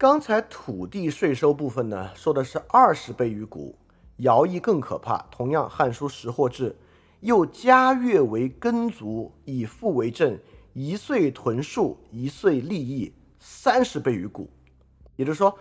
[0.00, 3.76] 刚才土地税收部分呢，说的是二十倍于谷，
[4.20, 5.18] 徭役更可怕。
[5.30, 6.70] 同样，《汉书·识货志》
[7.20, 10.38] 又加月为耕足，以赋为正，
[10.72, 14.48] 一岁屯戍，一岁利益，三十倍于谷。
[15.16, 15.54] 也就是说，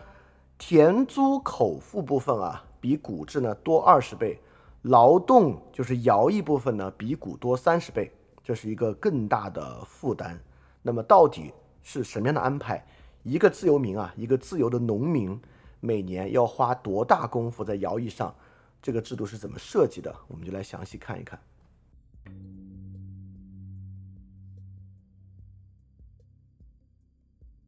[0.58, 4.40] 田租口腹部分啊，比谷制呢多二十倍，
[4.84, 8.10] 劳动就是徭役部分呢，比谷多三十倍，
[8.42, 10.42] 这是一个更大的负担。
[10.82, 11.52] 那么到底
[11.84, 12.82] 是什么样的安排？
[13.30, 15.40] 一个自由民啊，一个自由的农民，
[15.80, 18.34] 每年要花多大功夫在徭役上？
[18.82, 20.16] 这个制度是怎么设计的？
[20.28, 21.40] 我们就来详细看一看。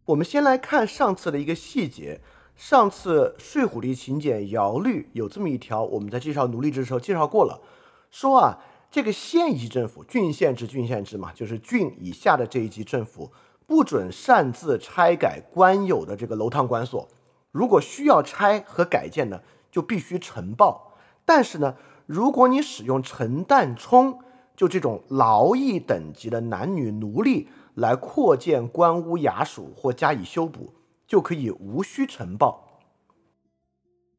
[0.06, 2.22] 我们先来看上次的一个细节。
[2.56, 7.62] 上次《睡虎地秦简徭律》有这么一条，我们在介绍奴隶制的时候介绍过了，
[8.10, 13.32] 说啊，这个县一级政府，郡县制，郡县制嘛，就是郡以下的这一级政府。
[13.72, 17.08] 不准擅自拆改官有的这个楼堂馆所，
[17.54, 19.40] 如果需要拆和改建呢，
[19.72, 20.98] 就必须呈报。
[21.24, 24.20] 但是呢，如果你使用陈旦冲，
[24.58, 30.74] 就这种劳役等级的男女奴隶来扩建官屋衙署或加以修补，
[31.08, 32.82] 就可以无需呈报。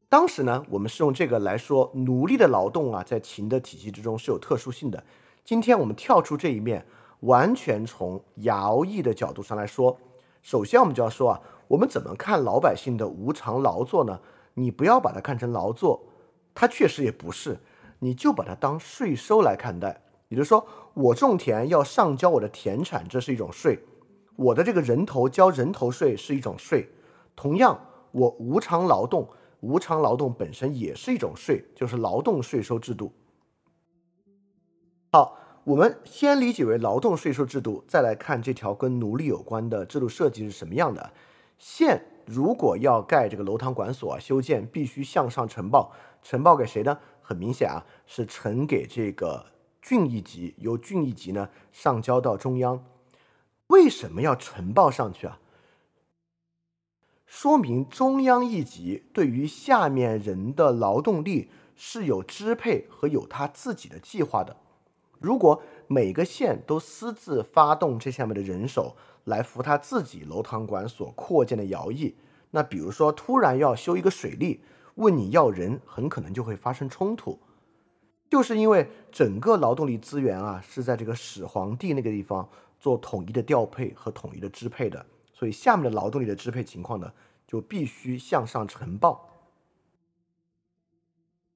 [0.09, 5.03] 当时呢，我们是用这个来说奴隶的劳动啊，在秦的体系之中是有特殊性的。
[5.45, 6.83] 今天我们跳出这一面。
[7.23, 9.97] 完全从徭役的角度上来说，
[10.41, 14.19] 首先我们就要说啊，我们怎么看老百姓的无偿劳作呢？
[14.55, 16.03] 你不要把它看成劳作，
[16.53, 17.57] 它确实也不是，
[17.99, 20.01] 你就把它当税收来看待。
[20.27, 23.77] 也就是说，我种田要上交我的田产，这是一种税；
[24.35, 26.89] 我的这个人头交人头税是一种税。
[27.35, 27.79] 同样，
[28.11, 29.29] 我无偿劳动，
[29.61, 33.13] 无偿劳动本身也是一种税，就是劳动税收制度。
[35.13, 35.37] 好。
[35.65, 41.13] 我们先理解为劳动税收制度，再来看这条跟奴隶有关的制度设计是什么样的。
[41.57, 46.99] 县如果要盖这个楼堂馆所啊，修建必须向上呈报，呈报给谁呢？
[47.21, 49.45] 很明显啊，是呈给这个
[49.81, 52.83] 郡一级，由郡一级呢上交到中央。
[53.67, 55.39] 为什么要呈报上去啊？
[57.25, 64.57] 说明中央一级对于下面人的劳动力是有支配和有他自己的计划的。
[65.23, 72.13] 如果每个县都私自发动这下面的人手来扶他自己楼堂馆所扩建的徭役，
[72.51, 74.59] 那比如说突然要修一个水利，
[74.95, 77.39] 问你要人，很可能就会发生冲突。
[78.29, 87.09] 就是因为整个劳动力资源啊是在这个始皇帝那个地方做统一的调配和统一的支配的，所以下面的劳动力的支配情况呢
[87.47, 89.29] 就必须向上呈报。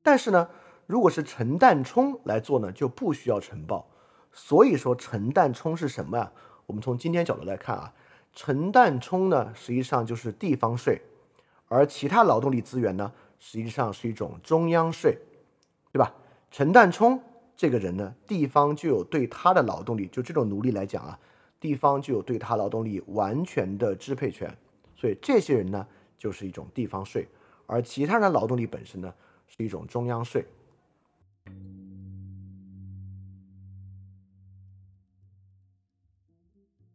[0.01, 0.47] 但是呢？
[0.87, 3.87] 如果是陈旦冲来做呢，就不需要呈报。
[4.31, 6.31] 所以说，陈旦冲是什么呀？
[6.65, 7.93] 我们从今天角度来看啊，
[8.33, 11.01] 陈旦冲呢，实际上就是地方税，
[11.67, 15.17] 而其他劳动力资源呢，实际上是一种中央税，
[15.91, 16.13] 对吧？
[16.51, 17.19] 陈旦冲
[17.55, 21.19] 这个人呢，地方就有对他的劳动力，就这种奴隶来讲啊，
[21.59, 24.55] 地方就有对他劳动力完全的支配权，
[24.95, 25.87] 所以这些人呢，
[26.17, 27.27] 就是一种地方税，
[27.65, 29.11] 而其他人的劳动力本身呢，
[29.47, 30.45] 是一种中央税。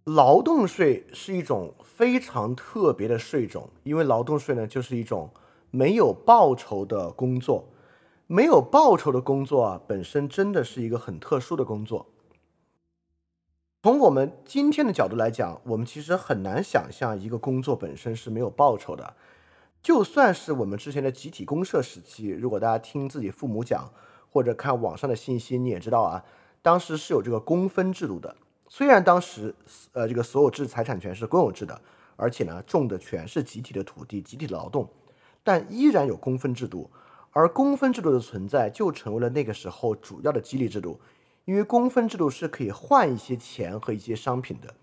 [0.05, 5.31] 劳动税是一种非常特别的税种，因为劳动税呢，就是一种
[5.71, 7.69] 没有报酬的工作。
[8.27, 12.07] 没有报酬的工作啊，本身真的是一个很特殊的工作。
[13.83, 19.15] 从我们今天的角度来讲，我们其实很难想象一个工作本身是没有报酬的。
[19.83, 23.89] 就算是我们之前的集体公社时期，如果大家听自己父母讲。
[24.33, 26.25] 或者看网上的信息，你也知道啊，
[26.63, 28.35] 当时是有这个公分制度的。
[28.67, 29.55] 虽然当时，
[29.93, 31.79] 呃，这个所有制财产权是公有制的，
[32.17, 34.89] 而且呢，种的全是集体的土地、集体的劳动，
[35.45, 36.91] 但依然有公分制度。
[37.33, 40.99] 而公分制度的存在，就成为了那个时候主要的激励制度，
[41.45, 44.75] 因为公分制度是可以换一些钱和一些商品的。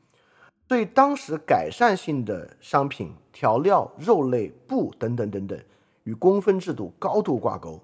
[0.68, 5.60] 所以当时改善性的商品、调料、肉类、布等等等等，
[6.04, 7.80] 与公分制度高度挂钩。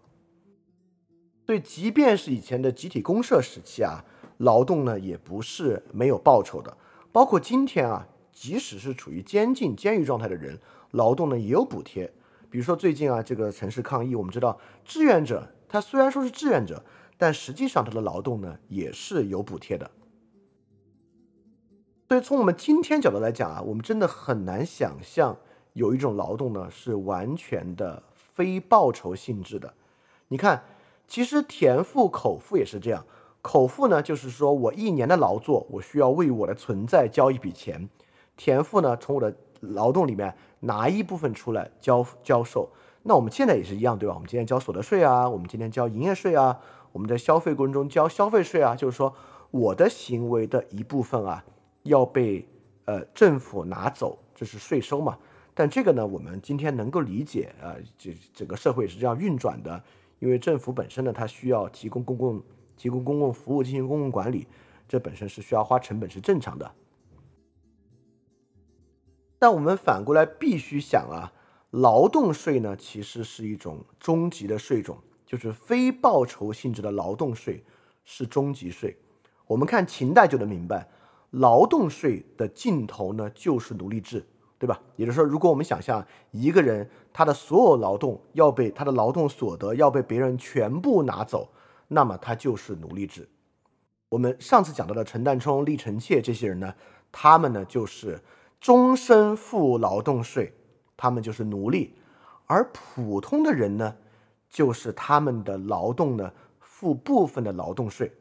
[1.45, 4.03] 对，即便是以前的集体公社时期啊，
[4.37, 6.75] 劳动呢也不是没有报酬的。
[7.11, 10.59] 包括今天啊，即使是处于监禁、监狱状态的人，
[10.91, 12.11] 劳动呢也有补贴。
[12.49, 16.83] 比如说最近啊，这个城市抗议，我们知道志愿者他虽然说是志愿者，
[17.15, 19.91] 但实际上他的劳动呢也是有补贴的。
[22.09, 25.37] 所以从我们今天角度来讲啊，我们真的很难想象
[25.73, 29.71] 有一种劳动呢是完全的非报酬性质的。
[30.29, 30.63] 你看。
[31.07, 33.05] 其实田赋、口赋也是这样。
[33.41, 37.87] 口赋呢，就是说我一年的劳作，我需要为我的存在交一笔钱；
[38.35, 42.69] 田赋呢，从我的劳动里面拿一部分出来交交售。
[43.03, 44.15] 那我们现在也是一样，对吧？
[44.15, 46.59] 我们今天交所得税啊，我们今天交营业税啊，
[46.91, 49.13] 我们在消费过程中交消费税啊，就是说
[49.51, 51.45] 我的行为的一部分啊
[51.83, 52.43] 要被
[52.85, 55.15] 呃政府拿走，这是税收嘛。
[55.53, 59.81] 但这个呢，我们今天能够理解啊，这整个社会是这样运转的，
[60.19, 62.43] 因为政府本身呢，它需要提供公共
[62.77, 64.47] 提供公共服务，进行公共管理，
[64.87, 66.71] 这本身是需要花成本，是正常的。
[69.37, 71.33] 但我们反过来必须想啊，
[71.71, 77.63] 劳动税呢，其实是一种终极的税种，就是非报酬性质的劳动税
[78.03, 78.97] 是终极税。
[79.47, 80.89] 我们看秦代就能明白，
[81.31, 84.25] 劳动税的尽头呢，就是奴隶制。
[84.57, 84.81] 对吧？
[84.95, 91.47] 也就是说，如果我们想象一个人他的所有劳动要被他的劳动所得要被别人全部拿走，
[91.87, 93.29] 那么他就是奴隶制。
[94.09, 96.75] 我们上次讲到的陈旦冲、立臣妾这些人呢，
[97.13, 98.21] 他们呢就是
[98.59, 100.51] 终身付劳动税，
[100.97, 101.91] 他们就是奴隶；
[102.47, 103.95] 而普通的人呢，
[104.49, 108.11] 就是他们的劳动呢付部分的劳动税。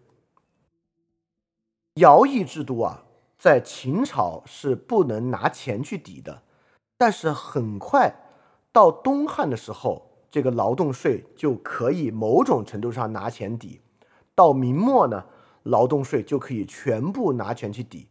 [1.97, 3.03] 徭役制度啊。
[3.37, 6.43] 在秦朝是不能拿钱去抵的，
[6.97, 8.24] 但是很快
[8.75, 13.81] 到东汉的时候，这个劳动税就可以某种程度上拿钱抵。
[14.35, 15.27] 到明末呢，
[15.63, 18.09] 劳动税就可以全部拿钱去抵。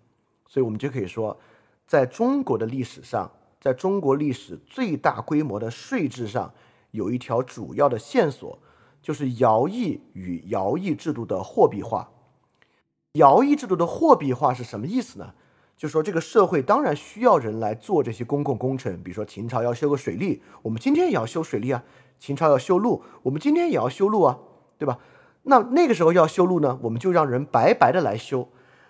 [0.48, 1.38] 所以我们就可以说，
[1.86, 3.30] 在中国的历史上，
[3.60, 6.54] 在中国历史最大规模的税制上，
[6.92, 8.58] 有一条主要的线索，
[9.02, 12.10] 就是徭役与徭役制度的货币化。
[13.12, 15.34] 徭役制度的货币化是什么意思呢？
[15.84, 21.84] 就说这个社会当然需要人来做这些公共工程，比如说秦朝要修个水利，我们今天也要修水利啊；
[22.18, 24.40] 秦朝要修路，我们今天也要修路啊，
[24.78, 25.00] 对吧？
[25.42, 28.48] 那那个时候要修路呢，我们就让人白白的来修；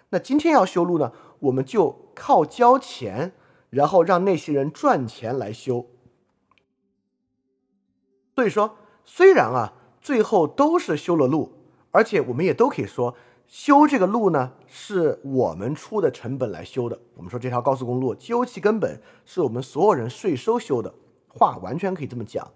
[0.09, 3.33] 那今天要修路呢，我们就靠交钱，
[3.71, 5.87] 然后让那些人赚钱来修。
[8.35, 11.53] 所以说，虽然啊，最后都是修了路，
[11.89, 13.15] 而且我们也都可以说。
[13.53, 16.97] 修这个路呢，是我们出的成本来修的。
[17.13, 20.91] 我们说这条高速公路究其根本是我们所有人税收修的，
[21.27, 22.51] 话完全可以这么讲。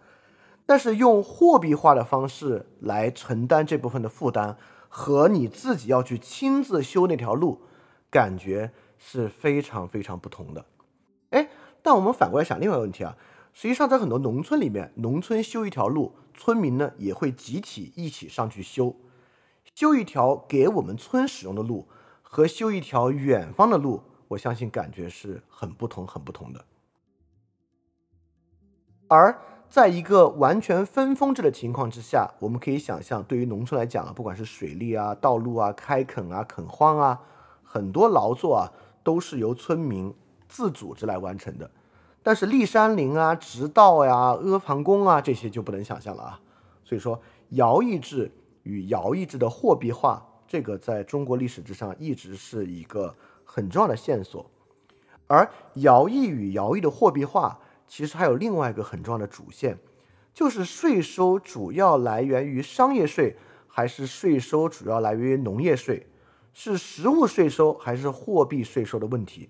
[0.65, 4.57] 但是用货币化的方式来承担这部分的负担，
[4.89, 7.61] 和你自己要去亲自修那条路，
[8.09, 10.65] 感觉是非常非常不同的。
[11.29, 11.47] 哎，
[11.83, 13.15] 但我们反过来想另外一个问题啊，
[13.53, 18.95] 实际上在很多农村里面，农村修一条路，村民呢也会集体一起上去修。
[19.77, 21.87] 修一条给我们村使用的路
[22.23, 26.65] 和修一条远方的路，我相信感觉是很不同、很不同的。
[29.07, 37.21] 而在一个完全分封制的情况之下，我们可以想象，对于农村来讲啊，不管是水利啊、道路啊、开垦啊、垦荒啊，
[37.61, 40.11] 很多劳作啊都是由村民
[40.49, 41.69] 自组织来完成的。
[42.23, 46.41] 但是立山林啊、植道呀、阿房宫啊这些就不能想象了啊。
[46.83, 48.31] 所以说，徭役制。
[48.67, 54.45] 与徭役制的货币化，这个在中国历史之上一直是一个很重要的线索。
[55.25, 59.77] 而徭役与徭役的货币化，其实还有另外一个很重要的主线，
[60.33, 63.35] 就是税收主要来源于商业税，
[63.67, 66.07] 还是税收主要来源于农业税，
[66.53, 69.49] 是实物税收还是货币税收的问题。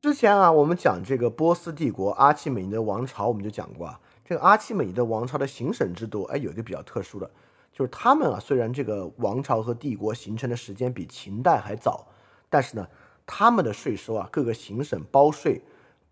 [0.00, 4.00] 之前啊，我们讲这个波斯帝国阿契美尼德王朝，我们就讲过啊。
[4.30, 7.28] 这个阿契美尼德王朝的行省制度，哎，有一个比较特殊的，
[7.72, 12.06] 就是他们啊，虽然这个王朝和帝国形成的时间比秦代还早，
[12.48, 12.86] 但是呢，
[13.26, 15.60] 他们的税收啊，各个行省包税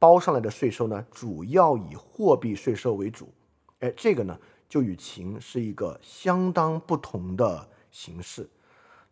[0.00, 3.32] 包上来的税收呢，主要以货币税收为主，
[3.78, 4.37] 哎，这个呢，
[4.68, 8.50] 就与秦是一个相当不同的形式。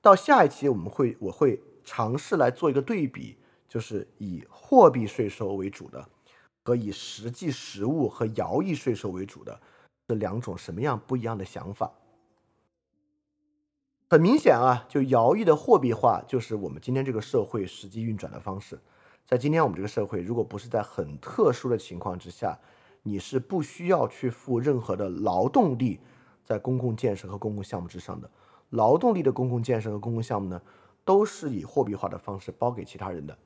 [0.02, 6.08] 到下一期我们会我会尝试来做一个对比，就是以货币税收为主的。
[6.66, 9.60] 和以实际实物和徭役税收为主的
[10.08, 11.92] 这两种什么样不一样的想法？
[14.10, 18.80] 很明显啊，就徭役的货币化就是我们今天这个社会实际运转的方式。
[19.24, 22.58] 在今天我们这个社会，如果不是在很特殊的情况之下，
[23.04, 26.00] 你是不需要去付任何的劳动力
[26.42, 28.28] 在公共建设和公共项目之上的。
[28.70, 30.60] 劳动力的公共建设和公共项目呢，
[31.04, 33.38] 都是以货币化的方式包给其他人的。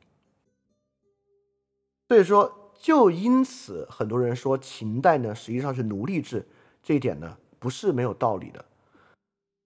[2.09, 2.57] 所以说。
[2.81, 6.49] 就因此，很多人说秦代呢实际上是奴隶制，
[6.83, 8.65] 这一点呢不是没有道理的。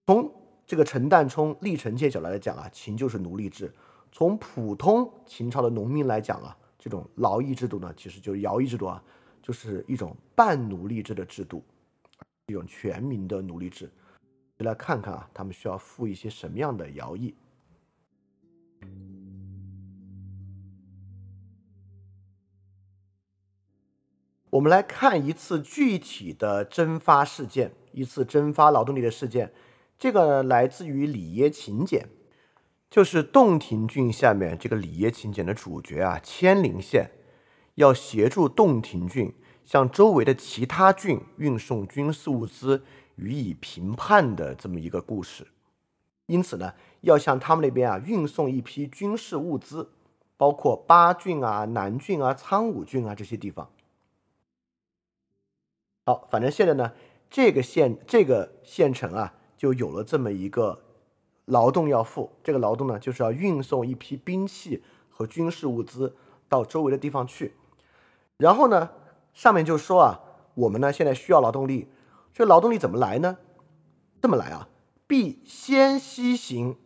[0.05, 0.29] 从
[0.67, 3.67] 这个陈旦冲、历臣妾角度来讲啊，秦就是奴隶制；
[4.11, 9.01] 从普通秦朝的农民来讲啊，这种劳役制度呢，其实就是徭役制度啊，
[9.41, 11.63] 就是一种半奴隶制的制度，
[12.47, 13.89] 一种全民的奴隶制。
[14.57, 17.33] 来看看啊，他们需要付一些什么样的徭役。
[24.55, 29.51] 我们来看一次具体的征发事件，一次征发劳动力的事件。
[29.97, 32.07] 这个来自于里耶秦简，
[32.89, 37.11] 就是洞庭郡下面这个里耶秦简的主角啊，千陵县
[37.75, 39.33] 要协助洞庭郡
[39.65, 42.85] 向周围的其他郡运送军事物资
[43.17, 45.47] 予以平叛的这么一个故事。
[46.27, 49.89] 因此呢，要向他们那边啊运送一批军事物资，
[50.37, 53.69] 包括巴郡啊、南郡啊、苍梧郡啊这些地方。
[56.07, 56.91] 好，反正现在呢，
[57.31, 60.83] 这个县这个县城啊，就有了这么一个
[61.45, 62.31] 劳动要付。
[62.43, 66.15] 这个劳动呢，就是要运送一批兵器和军事物资
[66.47, 67.55] 到周围的地方去。
[68.37, 68.91] 然后呢，
[69.33, 70.21] 上面就说啊，
[70.53, 71.87] 我们呢现在需要劳动力，
[72.31, 73.39] 这劳动力怎么来呢？
[74.21, 74.69] 这么来啊，
[75.07, 76.77] 必先西行，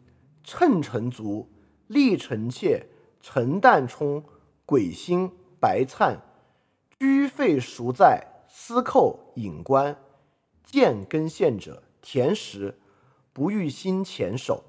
[0.46, 1.50] 乘乘卒，
[1.88, 2.88] 立臣妾，
[3.20, 4.24] 陈旦冲，
[4.66, 6.22] 鬼星，白灿，
[6.98, 8.29] 居费孰在？
[8.52, 9.96] 司寇引官
[10.64, 12.80] 见根县者田实
[13.32, 14.64] 不欲心前手。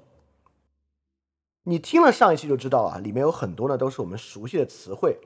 [1.63, 5.19] 你听了上一期就知道啊，里面有很多呢都是我们熟悉的词汇。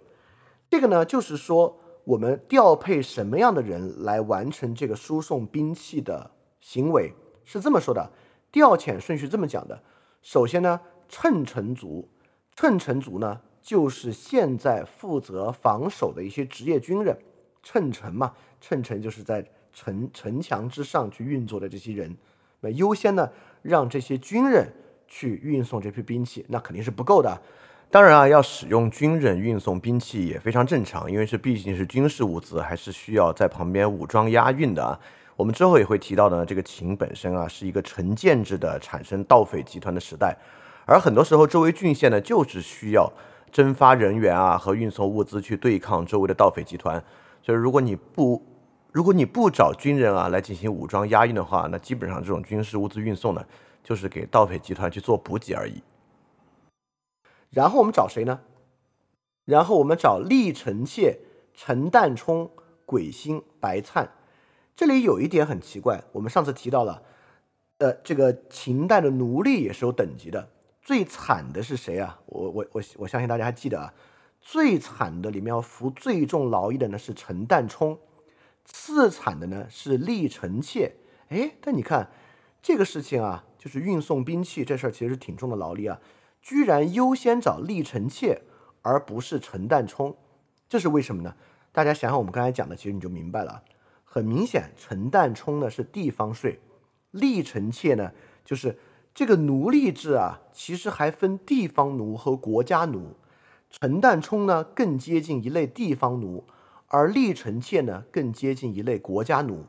[0.70, 6.32] 这个呢就是说我们调配什么样的人来完成这个输送兵器的
[6.62, 8.10] 行为是这么说的。
[8.52, 9.84] 调遣顺序这么讲的：
[10.22, 12.10] 首先呢，乘城卒，
[12.56, 17.20] 乘城卒呢就是现在负责防守的一些职业军人。
[17.66, 18.32] 乘城嘛，
[18.62, 19.44] 乘城就是在
[19.74, 22.16] 城城墙之上去运作的这些人，
[22.62, 23.28] 那优先呢
[23.64, 24.72] 让这些军人
[25.08, 27.42] 去运送这批兵器，那肯定是不够的。
[27.90, 35.00] 当然啊，要使用军人运送兵器也非常正常，因为这毕竟是军事物资，还是需要在旁边武装押运的啊。
[35.36, 40.38] 我们之后也会提到呢，这个秦本身啊是一个城建制的产生盗匪集团的时代，
[40.86, 43.12] 而很多时候周围郡县呢就是需要
[43.52, 47.04] 征发人员啊和运送物资去对抗周围的盗匪集团。
[47.46, 48.44] 就是如果你不，
[48.92, 53.46] 如果你不找军人啊来进行武装押运的话，那基本上这种军事物资运送呢，
[53.84, 55.84] 就是给盗匪集团去做补给而已。
[57.52, 58.42] 然后我们找谁呢？
[59.46, 61.20] 然后我们找厉臣妾、
[61.54, 62.50] 陈旦冲、
[62.84, 64.10] 鬼星、白灿。
[64.76, 67.04] 这里有一点很奇怪，我们上次提到了，
[67.78, 70.50] 呃，这个秦代的奴隶也是有等级的，
[70.82, 72.20] 最惨的是谁啊？
[72.26, 73.94] 我我我我相信大家还记得啊。
[74.46, 77.98] 最惨的里面要服最重劳役的呢是陈旦冲，
[78.64, 80.94] 次惨的呢是厉臣妾。
[81.30, 82.12] 哎，但你看
[82.62, 86.00] 这个事情啊，就是运送兵器这事儿其实挺重的劳力啊，
[86.44, 88.44] 居然优先找厉臣妾
[88.84, 90.16] 而不是陈旦冲，
[90.70, 91.36] 这是为什么呢？
[91.72, 93.64] 大家想想我们刚才讲的，其实你就明白了。
[94.04, 96.60] 很明显，陈旦冲呢是地方税，
[97.10, 98.12] 厉臣妾呢
[98.46, 98.78] 就是
[99.12, 103.16] 这个奴隶制啊，其实还分地方奴和国家奴。
[103.82, 106.46] 陈旦冲呢更接近一类地方奴，
[106.88, 109.66] 而厉臣妾呢更接近一类国家奴。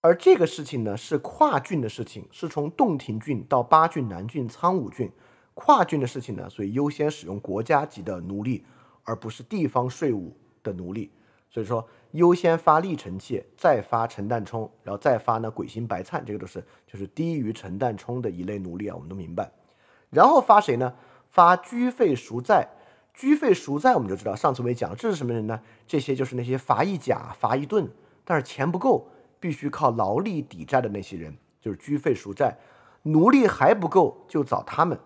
[0.00, 5.08] 而这个事情呢是跨郡的事情，是从洞庭郡到八郡、南郡、苍梧郡
[5.54, 8.64] 跨郡的事情呢，所以优先使用国家级的奴隶，
[9.04, 11.12] 而不是地方税务的奴隶。
[11.48, 19.52] 所以说优先发厉臣妾，再发陈旦冲，然后再发呢鬼星白灿，这个都是就是低于陈旦冲的一类奴隶啊，我们都明白。
[20.10, 20.92] 然后发谁呢？
[21.32, 22.68] 发居费赎债，
[23.14, 25.58] 居费赎债我们就知道，上次我也讲了，这是什么人呢？
[25.86, 27.88] 这些就是那些罚一甲、罚一顿，
[28.24, 29.08] 但是钱不够，
[29.40, 32.58] 必须靠劳力抵债的那些人，就是居费赎债。
[33.04, 34.98] 奴隶还不够，就找他们。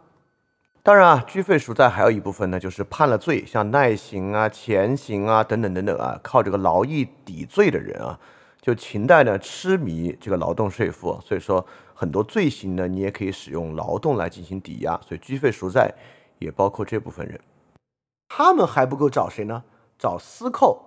[0.83, 8.19] 当然啊，居费赎债还有一部分呢，就是判了罪，像耐刑啊、前刑啊等等等等啊，靠这个劳役抵罪的人啊。
[8.67, 15.95] 就秦代呢，痴迷这个劳动税赋，所以说很多罪行呢，你也可以使用劳动来进行抵押，所以居费赎债。
[16.41, 17.41] 也包括这部分人，
[18.29, 19.63] 他们还不够找谁呢？
[19.97, 20.83] 找司寇。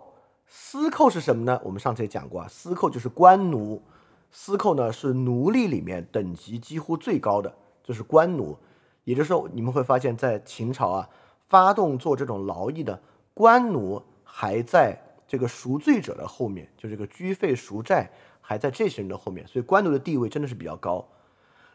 [0.45, 1.61] 司寇是什么呢？
[1.63, 3.81] 我们上次也讲过啊，司寇就是官奴。
[4.29, 8.57] 司寇呢是奴隶里面等级几乎最高的，就是官奴。
[9.05, 11.07] 也就是说，你们会发现在秦朝啊，
[11.47, 13.01] 发动做这种劳役的
[13.33, 21.07] 官奴还在这个赎罪者的后面，就这个居费赎债还在这些人的后面，所以官奴的地位真的是比较高。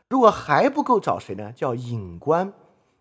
[0.08, 1.52] 如果还不够找谁呢？
[1.52, 2.52] 叫隐官。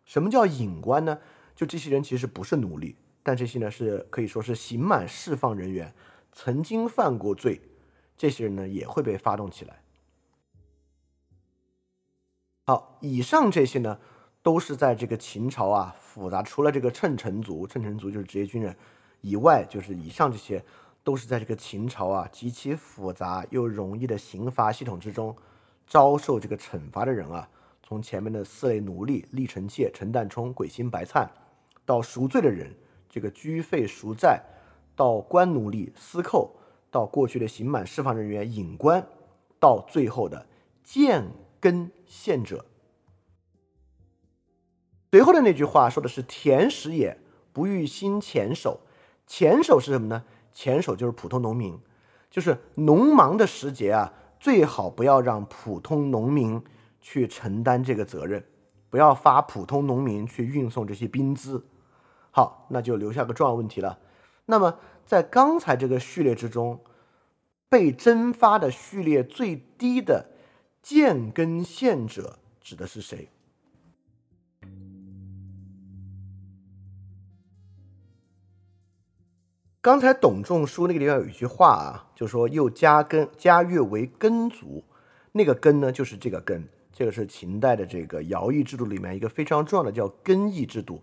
[0.05, 1.17] 什么叫隐官呢？
[1.55, 5.91] 就这些人其实不是奴隶，但这些呢是可以说是刑满释放人员，
[6.31, 7.60] 曾经犯过罪，
[8.15, 9.81] 这些人呢也会被发动起来。
[12.65, 14.00] 好，以上这些呢
[14.41, 18.75] 都是在这个秦朝啊复杂，除了这个称臣族，称臣族就是职业军人
[19.24, 20.62] 以外，就是以上这些
[21.01, 25.33] 都是在这个秦朝啊极其复杂又容易的刑罚系统之中
[25.88, 27.50] 遭受这个惩罚的人啊。
[27.81, 31.29] 从前面的四类奴隶：厉臣妾、陈旦冲、鬼星白灿，
[31.86, 32.75] 到赎罪的人，
[33.09, 34.44] 这个居费赎债，
[34.94, 36.53] 到官奴隶、私寇，
[36.92, 39.07] 到过去的刑满释放人员、隐官，
[39.57, 40.46] 到最后的
[40.83, 41.25] 建
[41.62, 42.66] 根县者。
[45.12, 47.18] 随后的那句话说的是“田食也，
[47.53, 48.81] 不欲兴前手”。
[49.25, 50.24] 前手是什么呢？
[50.51, 51.79] 前手就是普通农民，
[52.29, 56.62] 就是农忙的时节啊，最好不要让普通农民
[57.01, 58.44] 去承担这个责任，
[58.90, 61.66] 不要发普通农民去运送这些兵资。
[62.29, 63.98] 好，那就留下个重要问题了。
[64.46, 66.79] 那么在刚才这个序列之中，
[67.68, 70.27] 被征发的序列最低的
[70.83, 73.29] 建根县者指的是谁？
[79.83, 84.81] 刚才董仲舒那个地方有一句话啊，就说又加根加越为根族，
[85.33, 91.01] 那个根呢就是这个根，这个是秦代的这个徭役制度里面一个非常重要的叫根役制度。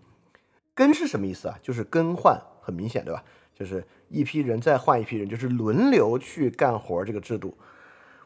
[0.73, 1.59] 根是什么意思啊？
[1.61, 3.23] 就是更换，很明显对吧？
[3.53, 7.55] 就是一批人再换一批人，就是轮流去干活这个制度。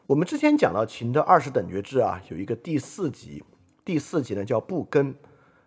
[0.06, 3.44] 我们之前讲到秦的二十等爵制啊，有一个第四级，
[3.84, 5.16] 第四级呢叫不根，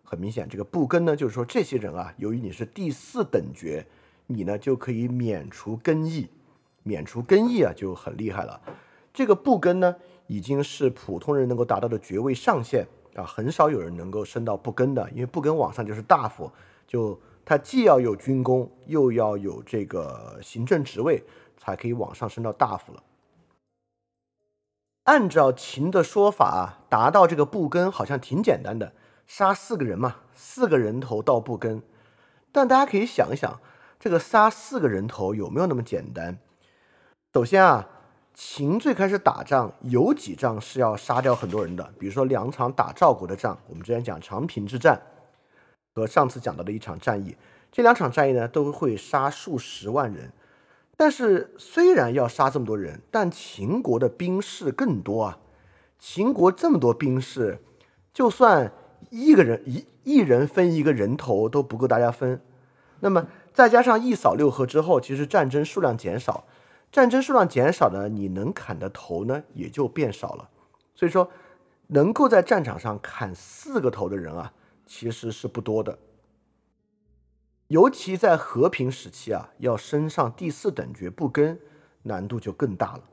[0.02, 3.86] 很明显这个不根呢就是说这些人啊，由于你是第四等爵。
[4.32, 6.30] 你呢就可以免除更役，
[6.84, 8.62] 免除更役啊就很厉害了。
[9.12, 9.96] 这个不更呢
[10.28, 16.52] 已经是普通人能够达到的爵位上限啊，很少有人能够升到不更的，因为不更往上就是大夫，
[16.88, 21.24] 就他既要有军功，又要有这个行政职位，
[21.58, 23.02] 才可以往上升到大夫了。
[25.06, 28.94] 按照秦的说法，达到这个不更好像挺简单的，
[29.26, 31.82] 杀四个人嘛，四个人头到不更。
[32.52, 33.60] 但大家可以想一想。
[34.00, 36.40] 这个杀四个人头有没有那么简单？
[37.34, 37.86] 首先啊，
[38.34, 45.02] 秦最开始打仗有几仗是要杀掉很多人的，比如说两场打赵国的仗，我们之前讲长平之战
[45.94, 47.36] 和上次讲到的一场战役，
[47.74, 50.32] 这两场战役呢都会杀数十万人。
[50.96, 55.40] 但是虽然要杀这么多人，但秦国的兵士更多啊。
[55.98, 57.60] 秦国这么多兵士，
[58.14, 58.72] 就算
[59.10, 62.42] 一个人一一人分一个人头都不够大家分，
[63.02, 63.28] 那么。
[63.54, 66.46] 再加上一扫六合之后，其实战争数量减少，
[66.92, 70.50] 战争数量减少呢，你能砍的头呢也就变少了。
[70.96, 71.30] 所以说，
[71.88, 74.54] 能够在战场上砍四个头的人啊，
[74.86, 75.98] 其实是不多的。
[77.68, 81.60] 尤其在和平时期啊，要升上第四等爵不跟，
[82.04, 83.04] 难度就更大了。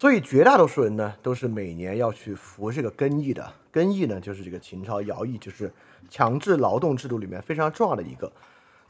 [0.00, 3.52] 所以绝大多数人呢，都是每年要去服这个更役的。
[3.70, 5.70] 更役呢，就是这个秦朝徭役，就是
[6.08, 8.32] 强制劳动制度里面非常重要的一个。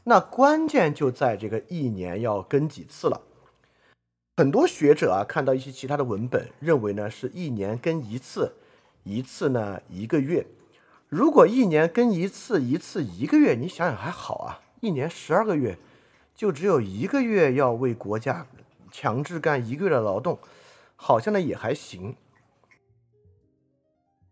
[0.05, 3.19] 那关键就在这个一年要更几次了。
[4.37, 8.53] 很多学者啊，看到一些其他的文本，认为呢是一年更一次，
[9.03, 10.47] 一次呢一个月。
[11.09, 14.61] 如果一年更一次，一次一个月，你想想还好啊。
[14.79, 15.77] 一年十二个月，
[16.33, 18.47] 就只有一个月要为国家
[18.89, 20.39] 强制干一个月的劳动。
[21.03, 22.15] 好像呢也还行，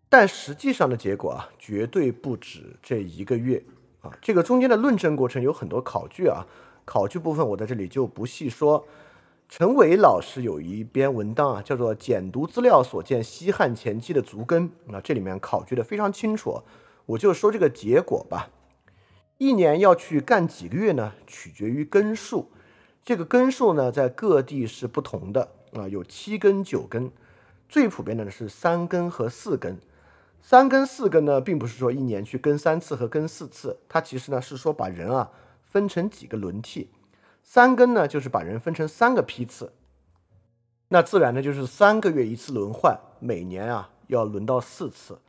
[0.07, 3.63] 但实际上的结果啊，绝对不止这一个月
[4.01, 4.15] 啊。
[4.21, 6.45] 这个中间的论证过程有很多考据啊，
[6.85, 8.85] 考据部分我在这里就不细说。
[9.49, 16.61] 陈伟老师有一篇文章啊，叫做《简读资料所见西汉前期的足根》，那这里面考据的非常清楚，
[17.07, 18.51] 我就说这个结果吧。
[19.39, 21.13] 一年要去干几个月呢？
[21.25, 22.51] 取决于根数，
[23.03, 25.55] 这个根数呢，在各地是不同的。
[25.73, 27.11] 啊，有七根、九根，
[27.67, 29.79] 最普遍的呢是三根和四根。
[30.41, 36.89] 三根、四根呢，并不是说一年去更三次和更四次，它其实呢是说把人啊分成几个轮替。
[37.43, 39.73] 三根呢，就是把人分成三个批次，
[40.87, 45.19] 那自然呢就是三个月一次轮换，每年啊要轮到四次。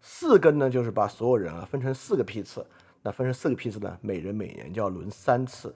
[0.00, 2.66] 四根呢，就是把所有人啊分成四个批次，
[3.02, 5.74] 那分成四个批次呢，每人每年就要轮三次。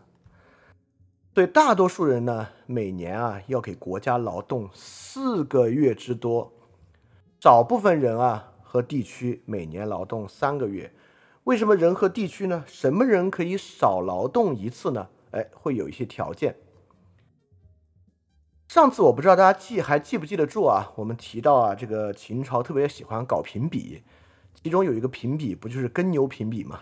[1.33, 6.51] 对大多数人呢，每年啊要给国家劳动四个月之多；
[7.41, 10.93] 少部分人啊和地区每年劳动三个月。
[11.45, 12.65] 为什么人和地区呢？
[12.67, 15.09] 什么人可以少劳动一次呢？
[15.31, 16.57] 哎，会有一些条件。
[18.67, 20.93] 上次我不知道大家记还记不记得住啊？
[20.97, 24.03] 我们提到啊，这个秦朝特别喜欢搞评比，
[24.61, 26.81] 其中有一个评比不就是耕牛评比吗？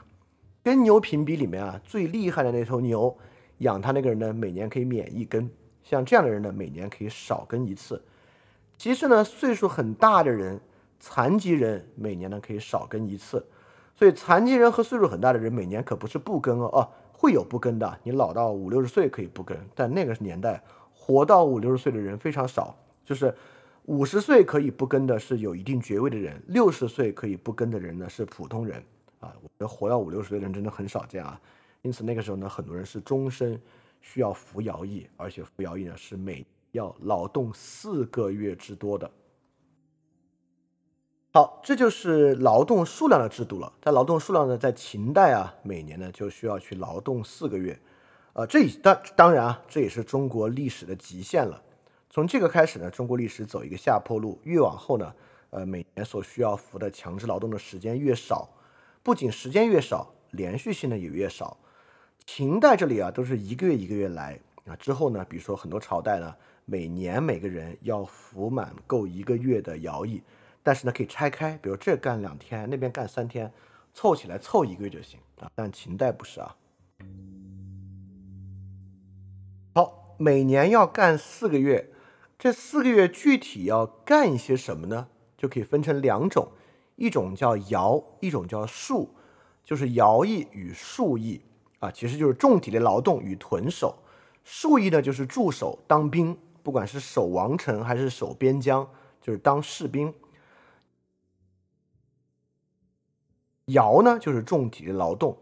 [0.64, 3.18] 耕牛评比里面啊，最厉害的那头牛。
[3.58, 5.48] 养他那个人呢，每年可以免一根；
[5.82, 8.02] 像这样的人呢，每年可以少更一次。
[8.76, 10.60] 其次呢，岁数很大的人、
[11.00, 13.44] 残疾人，每年呢可以少更一次。
[13.96, 17.98] 所以，残疾人和岁数很大的人，每年可不是不更哦，哦，会有不更的。
[18.04, 20.62] 你老到五六十岁可以不更，但那个年代
[20.94, 23.34] 活到五六十岁的人非常少，就是
[23.86, 28.80] 五十岁可以不更的是有一定爵位的人，六十岁可以不更的人呢是普通人
[29.18, 29.34] 啊。
[29.42, 31.40] 我觉得活到五六十岁的人真的很少见啊。
[31.82, 33.60] 因此那个时候呢，很多人是终身
[34.00, 39.10] 需要服徭役，而且服徭役呢是每要劳动四个月之多的。
[41.32, 43.72] 好，这就是劳动数量的制度了。
[43.80, 47.78] 在劳动数量呢，在秦代啊，每年呢就需要去劳动四个月。
[48.32, 51.62] 呃，这当当然啊，这也是中国历史的极限了。
[52.10, 55.14] 从这个开始呢，中国历史走一个下坡路，越往后呢，
[55.50, 58.48] 呃，每年所需要服的强制劳动的时间越少，
[59.02, 61.56] 不仅时间越少，连续性呢也越少。
[62.30, 64.76] 秦代这里啊，都是一个月一个月来啊。
[64.76, 66.36] 之后呢，比如说很多朝代呢，
[66.66, 70.22] 每年每个人要服满够一个月的徭役。
[70.62, 73.50] 但是呢，可以拆开，比如这干两天，那边干三天，
[73.94, 75.50] 凑起来凑一个月就行啊。
[75.54, 76.54] 但秦代不是啊。
[79.74, 81.88] 好，每年要干四个月，
[82.38, 85.08] 这四个月具体要干一些什么呢？
[85.38, 86.52] 就可以分成两种，
[86.96, 89.08] 一种叫徭，一种叫戍，
[89.64, 91.40] 就是徭役与戍役
[91.78, 93.96] 啊，其实就是重体力劳动与屯守。
[94.44, 98.88] 戍役呢，就是驻守当兵，不管是守王城还是守边疆，
[99.20, 100.12] 就是当士兵。
[103.66, 105.36] 徭呢，就是重体力劳动。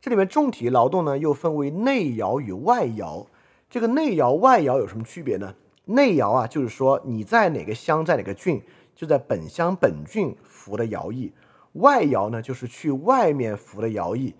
[0.00, 3.26] 这里面重体力劳动呢，又分为内徭与外徭。
[3.68, 5.54] 这个内徭、外徭有什么区别呢？
[5.84, 8.62] 内徭啊，就是说你在哪个乡，在哪个郡，
[8.94, 11.32] 就在本乡本郡服的徭役；
[11.74, 14.34] 外徭呢，就是去外面服的徭役。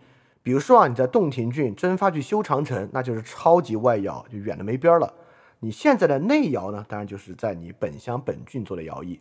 [0.48, 5.12] 比如说啊，你在洞庭郡征发去修长城，那就是超级外徭，就远的没边儿了。
[5.60, 9.20] 你现在的内徭呢，当然就是在你本乡本郡做的徭役。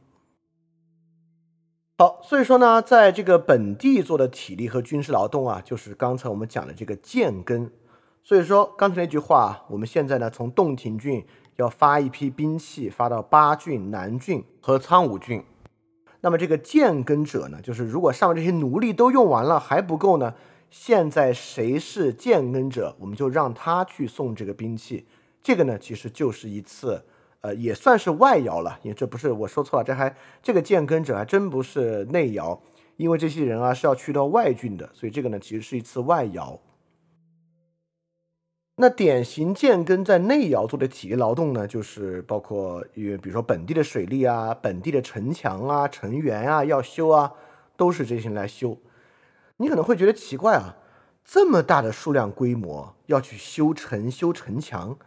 [1.98, 7.70] 好，所以说呢，在这个本地做的体力和军事劳动啊，就是刚才我们讲的这个建根。
[8.24, 11.26] 所以说刚才那句话，我们现在呢，从洞庭郡
[11.58, 15.44] 要发一批兵器发到巴郡、南郡和苍梧郡。
[16.22, 20.34] 那么这个建根者呢，就是如果上面这些奴隶都用完了还不够呢，
[20.70, 25.06] 现在谁是建根者，我们就让他去送这个兵器。
[25.42, 27.04] 这个呢，其实就是一次。
[27.42, 32.60] 呃，也算是外摇了，因为这不是我说错了，这还这个建根者还真不是内摇，
[32.98, 36.60] 因为这些人啊是要去到外郡的，所以这个呢其实是一次外摇。
[38.78, 47.32] 那典型建根在内摇做的体力劳动呢，就是包括因为比如说本地的水利啊、本地的城墙啊、城垣啊要修啊，
[47.78, 48.76] 都是这些人来修。
[49.58, 50.78] 你可能会觉得奇怪啊，
[51.24, 54.98] 这么大的数量规模要去修城、修城墙。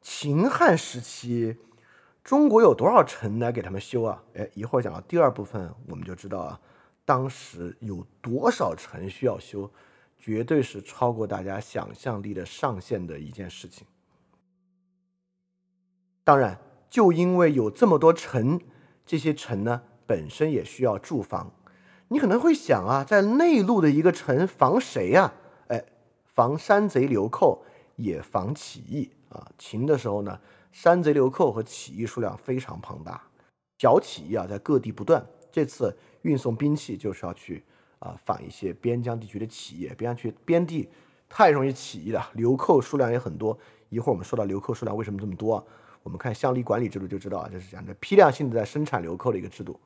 [0.00, 1.56] 秦汉时期，
[2.22, 4.22] 中国有多少城来给他们修啊？
[4.34, 6.60] 哎，一会儿讲到第二部分，我们就知道啊，
[7.04, 9.70] 当时有多少城需要修，
[10.18, 13.86] 绝对是超过大家想象力的上限的一件事情。
[16.24, 16.58] 当然，
[16.90, 18.60] 就因为有这么多城，
[19.06, 21.52] 这些城呢本身也需要住房。
[22.14, 25.32] 你可能会想啊，在内陆的一个城防谁呀？
[25.66, 25.84] 哎，
[26.26, 27.64] 防山贼流寇，
[27.96, 29.10] 也防起义。
[29.30, 30.38] 啊，秦的时候呢，
[30.70, 33.20] 山贼流寇和起义数量非常庞大，
[33.78, 35.26] 小起义啊在各地不断。
[35.50, 37.64] 这次运送兵器就是要去
[37.98, 40.88] 啊反一些边疆地区的企业，边疆去边地
[41.28, 43.58] 太容易起义了，流寇数量也很多。
[43.88, 45.64] 一会儿我们说到流寇数量为什么这么多啊？
[46.04, 49.76] 我们看乡里管理制度就知道啊，就是讲的批量性的在生产流寇的一个制度。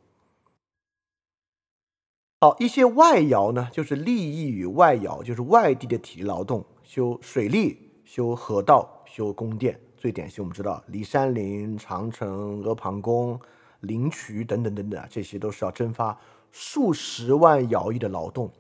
[2.41, 8.95] 好，一些外徭呢，就是利益与外徭，就是外地的体力劳动，修水利、修河道。
[9.07, 13.41] 修宫殿最典型，我们知道骊山陵、长城、阿房宫、
[13.81, 16.17] 灵渠等等等等啊，这些都是要征发
[16.53, 18.53] 数十万徭役的劳动。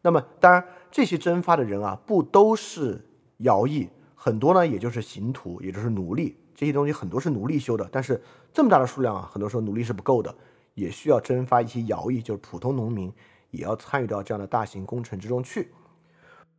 [0.00, 3.04] 那么，当然这些征发的人啊，不都是
[3.40, 6.34] 徭役，很多呢，也就是刑徒，也就是奴隶。
[6.54, 8.22] 这些东西很多是奴隶修的，但是
[8.54, 10.34] 这么大的数量啊，很多时候奴隶是不够的，
[10.78, 13.12] 也需要征发一些徭役，就是普通农民
[13.50, 15.72] 也要参与到这样的大型工程之中去。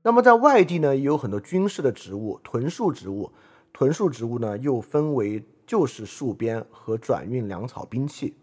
[0.01, 3.31] 那么在外地呢，也有很多军事的职务，屯戍职务。
[3.71, 8.35] 屯戍职务呢，又分为就是戍边和转运粮草兵器。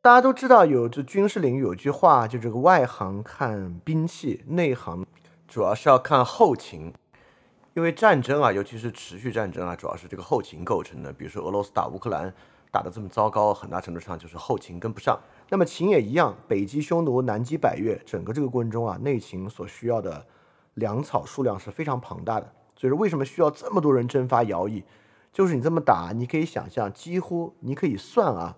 [0.00, 5.06] 大家都知道，有这军事领域有句话，就这个外行看兵器，内行
[5.46, 6.92] 主要是要看后勤。
[7.74, 11.12] 因为战争啊，尤其是持续战争啊，主要是这个后勤构成的。
[11.12, 12.34] 比如说俄罗斯打乌克兰
[12.72, 15.20] 打得这么糟糕，很大程度上就是后勤跟不上。
[15.50, 20.26] 那么秦也一样，北击匈奴，南击百越，整个这个过程中啊，内秦所需要的
[20.74, 22.50] 粮草数量是非常庞大的。
[22.74, 24.82] 所以说，为什么需要这么多人征发徭役？
[25.30, 28.56] 就是你这么打，你可以想象，几乎你可以算啊，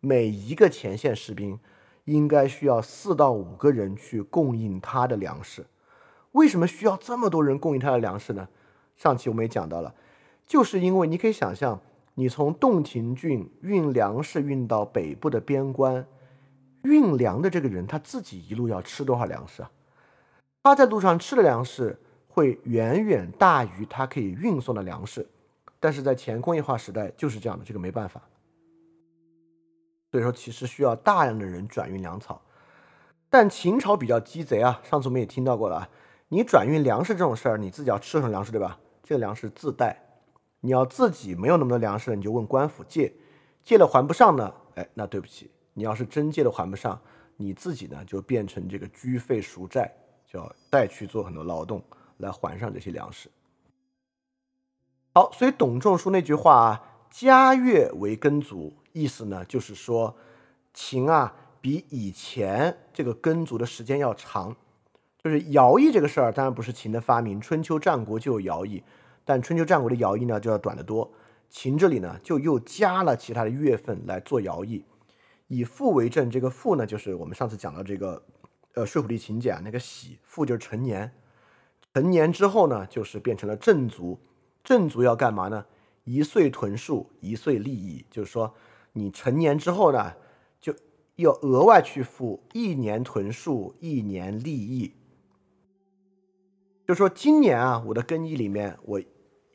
[0.00, 1.60] 每一个前线士兵
[2.06, 5.66] 应该需要四到五个人去供应他的粮食。
[6.32, 8.48] 为什么需要这么多人供应他的粮食呢？
[8.96, 9.94] 上期我们也讲到了，
[10.44, 11.80] 就是因为你可以想象，
[12.14, 16.06] 你从洞庭郡运粮食运到北部的边关。
[16.82, 19.70] 运粮的这个人他自己一路要吃多少粮食啊？
[20.62, 21.98] 他在路上吃的粮食
[22.28, 25.26] 会远远大于他可以运送的粮食。
[25.80, 28.20] 但是在前工业化时代就是这样的，这个没办法。
[30.10, 32.40] 所以说，其实需要大量的人转运粮草。
[33.28, 35.88] 但秦朝比较鸡贼啊，上次我们也听到过了啊，
[36.28, 38.78] 你转运粮食这种事儿，你自己要吃什么粮食对吧？
[39.02, 39.98] 这个粮食自带，
[40.64, 43.12] 你要自己没有那么多粮食了，你就问官府借，
[43.62, 46.98] 借了还不上呢，哎，那对不起，你要是真借了还不上，
[47.36, 49.94] 你自己呢就变成这个居费赎债，
[50.26, 51.82] 就要再去做很多劳动
[52.16, 53.28] 来还上这些粮食。
[55.12, 60.16] 好，所以董仲舒那句话啊，“家乐为耕足”，意思呢就是说，
[60.72, 61.34] 秦啊。
[61.60, 64.54] 比以前这个耕足的时间要长，
[65.16, 68.82] 就是徭役这个事儿，当然不是秦的发明，春秋战国就有徭役，
[69.24, 71.12] 但春秋战国的徭役呢就要短得多。
[71.50, 74.84] 秦这里呢就又加了其他的月份来做徭役，
[75.48, 78.22] 以父为正，这个父呢就是我们上次讲到这个，
[78.74, 81.12] 呃，《睡虎地秦简》那个喜父就是成年，
[81.92, 84.18] 成年之后呢就是变成了正卒，
[84.62, 85.66] 正卒要干嘛呢？
[86.04, 88.54] 一岁屯戍，一岁立邑，就是说
[88.92, 90.12] 你成年之后呢。
[90.60, 90.74] 就
[91.16, 94.94] 要额外去付一年屯戍，一年利益。
[96.88, 99.02] 就说今年啊，我的更衣里面，我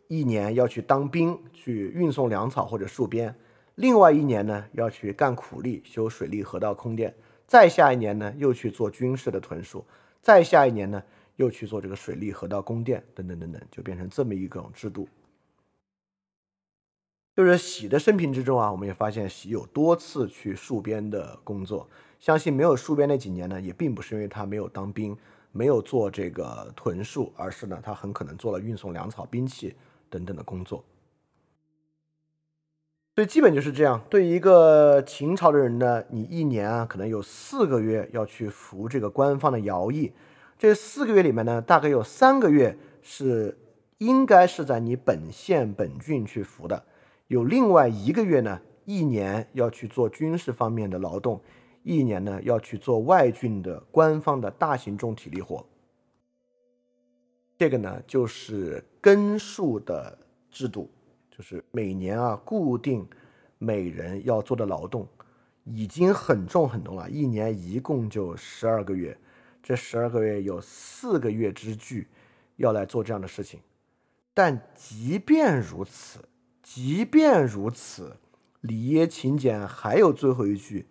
[0.09, 3.31] 一年要去当兵，去运送粮草或者戍边；
[3.75, 7.11] 另外一年呢，要去干苦力，修水利、河道、空电；
[7.45, 9.83] 再下一年呢，又去做军事的屯戍；
[10.19, 11.03] 再下一年呢，
[11.35, 15.07] 又去做这个水利、河道、宫殿等等等等，就变成这么一种制度。
[17.35, 21.87] 就是喜的生平之中啊，我们也发现喜有多次去戍边的工作。
[22.19, 25.15] 相信没有戍边那几年呢，也并不是因为他没有当兵，
[25.51, 29.75] 没有做这个屯戍，而是呢，他很可能做了运送粮草、兵器
[30.09, 30.83] 等等的工作。
[33.15, 34.01] 所以基本就是这样。
[34.09, 40.13] 对一个秦朝的人呢，你一年啊，可能有四个月要去服这个官方的徭役。
[40.57, 43.57] 这四个月里面呢，大概有三个月是
[43.97, 46.85] 应该是在你本县本郡去服的。
[47.27, 51.41] 有另外一个月呢，一年要去做军事方面的劳动，
[51.83, 55.65] 一年呢要去做外郡的官方的大型重体力活。
[57.59, 60.17] 这个呢就是根数的
[60.49, 60.89] 制度，
[61.29, 63.05] 就是每年啊固定
[63.57, 65.05] 每人要做的劳动，
[65.65, 67.09] 已经很重很重了。
[67.09, 69.17] 一年一共就十二个月，
[69.61, 72.07] 这十二个月有四个月之巨
[72.55, 73.59] 要来做这样的事情，
[74.33, 76.19] 但即便如此。
[76.63, 78.15] 即便如此，
[78.61, 80.87] 里耶秦简还有最后一句：“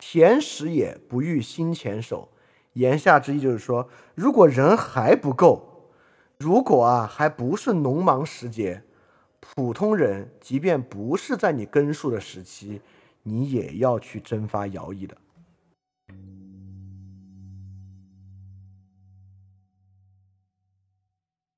[0.00, 2.30] 田食也不欲心前手。”
[2.74, 5.71] 言下之意就是说，如果人还不够，
[6.42, 8.82] 如果啊还不是农忙时节，
[9.38, 12.80] 普通人即便不是在你耕戍的时期，
[13.22, 15.16] 你也要去征发徭役的。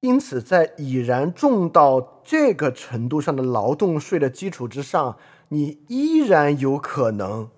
[0.01, 5.17] 因此，在已然重到这个程度上的劳动税的基础之上，
[5.49, 7.49] 你依然有可能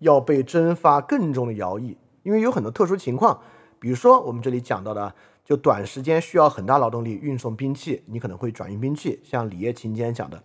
[0.00, 3.40] 要被征发更重的徭役，因为有很多特殊情况，
[3.78, 5.14] 比如说我们这里讲到的，
[5.44, 10.42] 就短时间需要很大劳动力运送兵器，你可能会转运兵器，像李业勤今天讲的。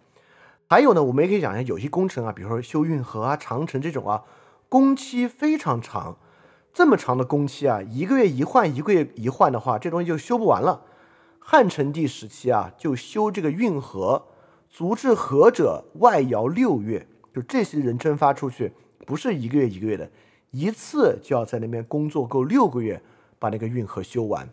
[0.67, 4.23] 还有呢，我们也可以讲一下，有些工程啊，比如说修运河啊、长城这种啊，
[4.67, 6.17] 工期非常长，
[6.73, 10.81] 这么长的工期啊，一个月一换，一个月一换的话，这东西就修不完了。
[11.39, 14.25] 汉成帝时期啊，就修这个运河，
[14.69, 18.73] 足至河者外遥六月，就这些人蒸发出去，
[19.05, 20.11] 不是一个月一个月的，
[20.51, 23.01] 一次就要在那边工作够六个月，
[23.39, 24.49] 把那个运河修完。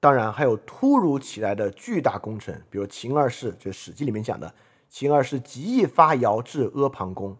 [0.00, 4.54] 当然还有突如其来的巨大工程，比如秦二世，这《史记》里面讲的，
[4.88, 7.36] 秦二世极易发徭至阿房宫，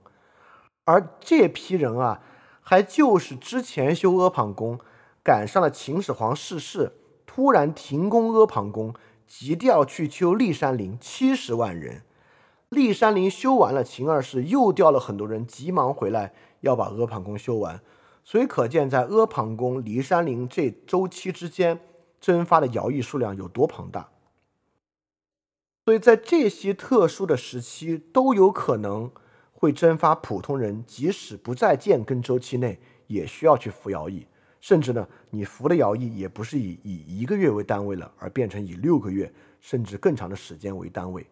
[0.84, 2.22] 而这批人啊，
[2.60, 4.78] 还就是之前修阿房宫，
[5.24, 6.92] 赶上了秦始皇逝世。
[7.24, 8.92] 突然停工阿房宫，
[9.26, 12.02] 急调去修骊山陵，七十万人。
[12.70, 17.80] 骊山陵修完了，秦二世又调了很多人，急忙回来要把阿房宫修完。
[18.22, 21.80] 所以可见，在阿房宫、骊山陵这周期之间，
[22.20, 24.10] 征发的徭役数量有多庞大。
[25.84, 29.10] 所以在这些特殊的时期，都有可能
[29.52, 34.26] 会征发普通人，即使不在建耕周期内，也需要去服徭役。
[34.60, 41.26] 甚至呢，你服的徭役也不是以以一个月为单位了，而变成以六个月甚至更长的时间为单位。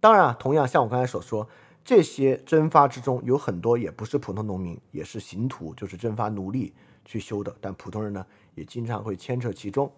[0.00, 1.48] 当然啊，同样像我刚才所说，
[1.84, 7.56] 这些征发之中有很多也不是普通农民，也是刑徒，就是征发奴隶去修的。
[7.60, 9.90] 但普通人呢，也经常会牵扯其中。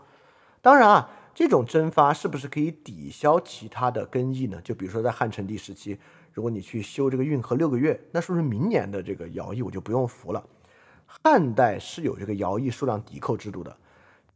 [0.61, 4.61] 当然啊，这种征发是不是可以抵消其他的更役呢？
[4.63, 5.99] 就比如说在汉成帝时期，
[6.33, 10.45] 如果你去修这个运河六个月，那是不是明年的这个徭役我就不用服了？
[11.07, 13.77] 汉代是有这个徭役数量抵扣制度的，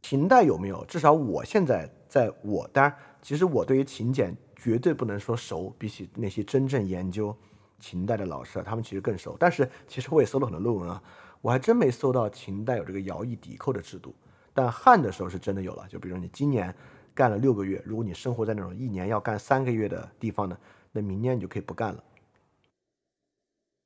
[0.01, 0.85] 秦代有没有？
[0.85, 7.35] 至少我现在在我当然，其实我对于秦简绝对不能说熟，比起那些真正研究
[7.77, 9.35] 秦代的老师，他们其实更熟。
[9.37, 11.03] 但是其实我也搜了很多论文啊，
[11.41, 14.15] 我还真没搜到秦代有这个徭役抵扣的制度。
[14.53, 16.73] 但汉的时候是真的有了，就比如你今年
[17.13, 20.57] 干了六个月，如果你生活在那种一年要干三个月的地方呢，
[20.91, 22.03] 那明年你就可以不干了。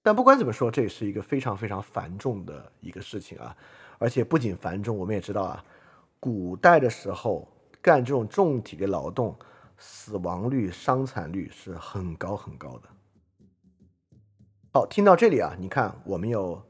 [0.01, 3.55] 但不管怎么说，这也是一个非常非常繁重的一个事情啊！
[3.97, 5.65] 而且不仅繁重，我们也知道啊，
[6.19, 7.47] 古代的时候
[7.81, 9.35] 干这种重体力劳动，
[9.77, 12.89] 死亡率、伤残率是很高很高的。
[14.73, 16.61] 好，听到这里啊，你看我们有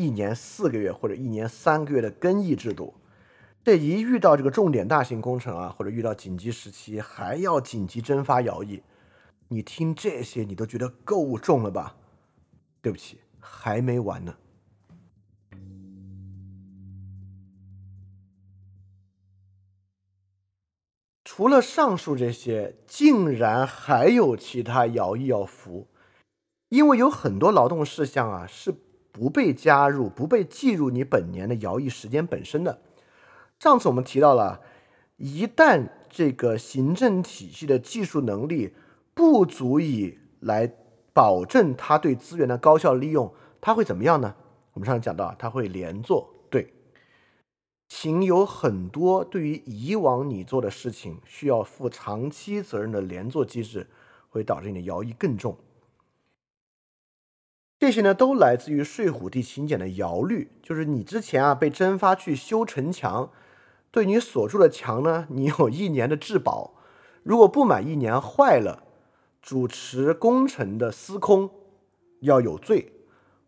[0.00, 2.94] 一年四个月或者一年三个月的更役制度。
[3.62, 8.82] 这一遇到这个重点大型工程啊，或者遇到紧急时期，还要紧急征发徭役，
[9.48, 11.96] 你听这些你都觉得够重了吧？
[12.80, 14.36] 对不起，还没完呢。
[21.22, 25.88] 除了上述这些，竟然还有其他徭役要服，
[26.70, 28.74] 因为有很多劳动事项啊是
[29.12, 32.80] 不被加入、不被计入你本年的徭役时间本身的。
[33.58, 34.60] 上次我们提到了，
[35.16, 38.74] 一旦这个行政体系的技术能力
[39.12, 40.72] 不足以来
[41.12, 44.34] 保证它对资源的高效利用，它会怎么样呢？
[44.72, 46.32] 我们上次讲到，它会连坐。
[46.48, 46.72] 对，
[47.88, 53.86] 请有很多对于以往你做的事情需要负长期责任的连坐机制，
[54.30, 55.56] 会导致你的徭役更重。
[57.80, 63.32] 这些呢，都来自于睡虎地秦简的徭律，就是你之前啊被征发去修城墙。
[63.90, 66.74] 对你所住的墙呢，你有一年的质保，
[67.22, 68.82] 如果不满一年坏了，
[69.40, 71.48] 主持工程的司空
[72.20, 72.92] 要有罪，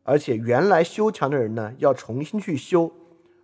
[0.02, 2.90] 而且原来修墙的人呢要重新去修，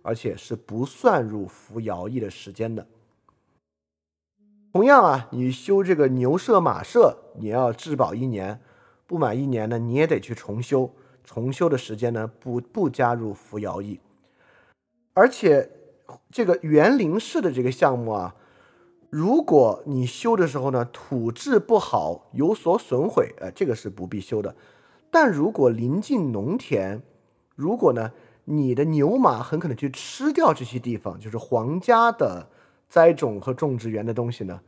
[0.01, 2.87] 而且是不算入服徭役的时间的。
[4.73, 8.59] 同样啊，你修这个牛舍马舍，你要质保一年，
[9.09, 10.93] 不满一年呢，你也得去重修，
[11.23, 13.99] 重修的时间呢不不加入扶摇役，
[15.15, 15.71] 而且。
[16.31, 18.35] 这个园林式的这个项目啊，
[19.11, 24.55] 如果你修的时候呢，土质不好，有所损毁，呃，这个是不必修的。
[25.11, 27.03] 但如果临近农田，
[27.55, 28.11] 如果呢，
[28.45, 32.49] 你的牛马很可能去吃掉这些地方，就是皇家的
[32.89, 34.61] 栽种和种植园的东西呢，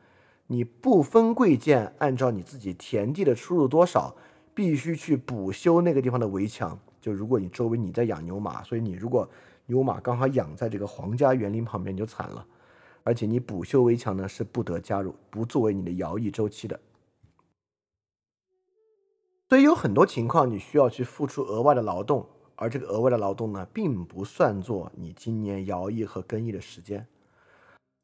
[0.46, 4.16] 你不分贵贱，按照你自己田地的出入多少，
[4.54, 6.80] 必须去补修那个地方的围墙。
[6.99, 9.30] 就如果你周围你在养牛马，所以你如果。
[9.68, 12.45] 牛马刚好养在这个皇家园林旁边你就惨了，
[13.04, 16.78] 而且你补修围墙呢是不得加入，不作为你的徭役周期的。
[19.47, 27.08] 所以有很多情况你需要去付出额外的劳动，而这个额外的劳动呢并不算作你今年徭役和更役的时间。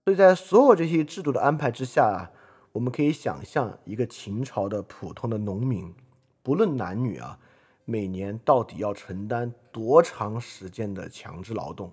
[0.05, 2.31] 所以在所有这些制度的安排之下，
[2.71, 5.93] 我们可以想象一个秦朝的普通的农民，
[6.47, 7.37] 不论男女啊。
[7.89, 11.89] 每年到底要承担多长时间的强制劳动？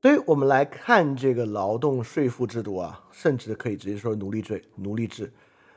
[0.00, 4.64] 所以我们来看这个劳动税负制度啊，甚至可以直接说奴隶制。
[4.76, 5.30] 奴隶制，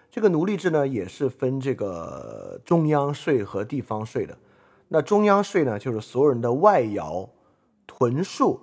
[0.09, 4.37] 这个奴隶制呢，也是分这个中央税和地方税的。
[4.87, 7.27] 那中央税呢，就是所有人的外徭、
[7.85, 8.57] 屯戍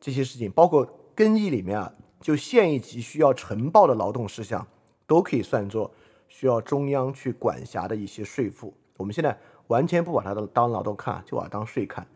[0.00, 1.92] 这些事情，包括更役里面啊。
[2.24, 4.66] 就县一级需要呈报的劳动事项，
[5.06, 5.92] 都可以算作
[6.26, 8.72] 需要中央去管辖的一些税负。
[8.96, 12.06] 我们现在完全不把它的当劳动看，就把它当税看。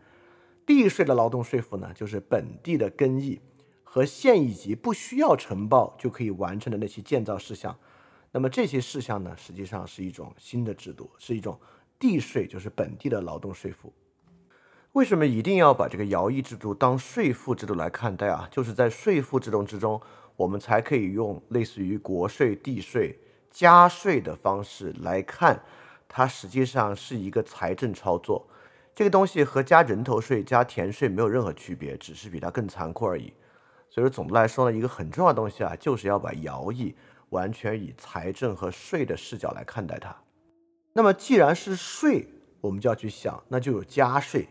[0.65, 3.39] 地税的劳动税负呢，就是本地的更役
[3.83, 7.77] 和县一级不需要呈报就可以完成的那些建造事项。
[8.31, 11.55] 那么这些事项呢，实际上是一种新的制度，是一种
[11.99, 13.93] 地税，就是本地的劳动税负。
[14.93, 18.47] 为什么一定要把这个徭役制度当税赋制度来看待啊？
[18.51, 20.01] 就是在税赋制度之中，
[20.35, 23.15] 我们才可以用类似于国税、地税
[23.51, 25.61] 加税的方式来看，
[26.07, 28.47] 它实际上是一个财政操作。
[28.95, 33.31] 这个东西和加人头税、加田税没有任何区别，只是比它更残酷而已。
[33.91, 36.95] 所以说，总的来说呢，一个很重要的东西啊，就是要把徭役
[37.29, 40.15] 完全以财政和税的视角来看待它。
[40.93, 42.27] 那么既然是税，
[42.59, 44.47] 我们就要去想，那就有加税。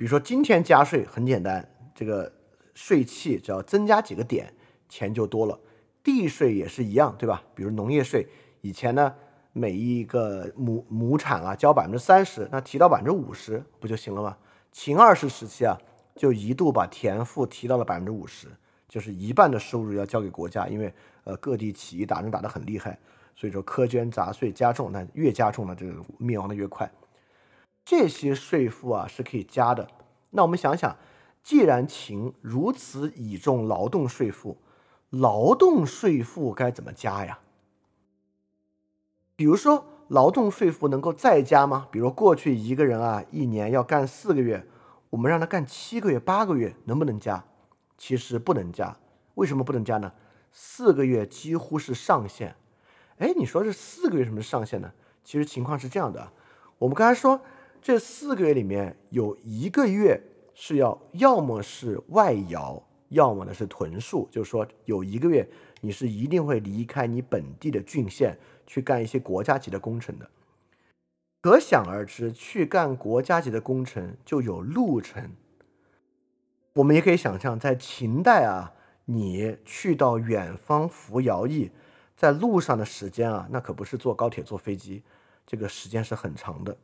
[0.00, 2.32] 比如说今天加税很简单，这个
[2.72, 4.50] 税契只要增加几个点，
[4.88, 5.60] 钱就多了。
[6.02, 7.42] 地税也是一样，对吧？
[7.54, 8.26] 比如农业税，
[8.62, 9.14] 以前呢
[9.52, 14.38] 每一个亩亩产啊交百分之三十，那提到百分之五十不就行了吗？
[14.72, 15.76] 秦二世时期啊，
[16.16, 18.48] 就一度把田赋提到了百分之五十，
[18.88, 20.90] 就是一半的收入要交给国家，因为
[21.24, 22.98] 呃各地起义打仗打得很厉害，
[23.36, 26.90] 所以说苛捐杂税加重，那越加重呢，这个灭亡的越快。
[27.84, 29.88] 这些税负啊是可以加的。
[30.30, 30.96] 那我们想想，
[31.42, 34.58] 既然秦如此倚重劳动税负，
[35.10, 37.40] 劳动税负该怎么加呀？
[39.34, 41.88] 比如说，劳动税负能够再加吗？
[41.90, 44.66] 比如过去一个人啊，一年要干四个月，
[45.08, 47.44] 我们让他干七个月、八个月，能不能加？
[47.96, 48.96] 其实不能加。
[49.34, 50.12] 为什么不能加呢？
[50.52, 52.54] 四个月几乎是上限。
[53.18, 54.92] 哎，你说这四个月什么是上限呢？
[55.24, 56.32] 其实情况是这样的，
[56.78, 57.40] 我们刚才说
[57.82, 60.20] 这四个月里面有一个月
[60.54, 65.48] 是要要么是外摇，要么呢是屯戍，就是说有一个月
[65.80, 70.28] 你是一定会离开你本地的郡县去干一些国家级的工程的。
[71.40, 75.30] 可想而知，去干国家级的工程就有路程。
[76.74, 78.74] 我们也可以想象，在秦代啊。
[79.06, 81.72] 你去到远方服徭役，
[82.16, 85.02] 在路上的时间啊，那可不是坐高铁、坐飞机，
[85.44, 86.76] 这个时间是很长的。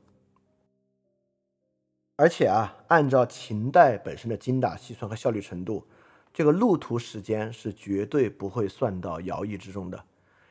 [2.16, 5.86] 而且啊，按照秦代本身的精打细算和效率程度，
[6.32, 10.04] 这个路途时间是绝对不会算到徭役之中的。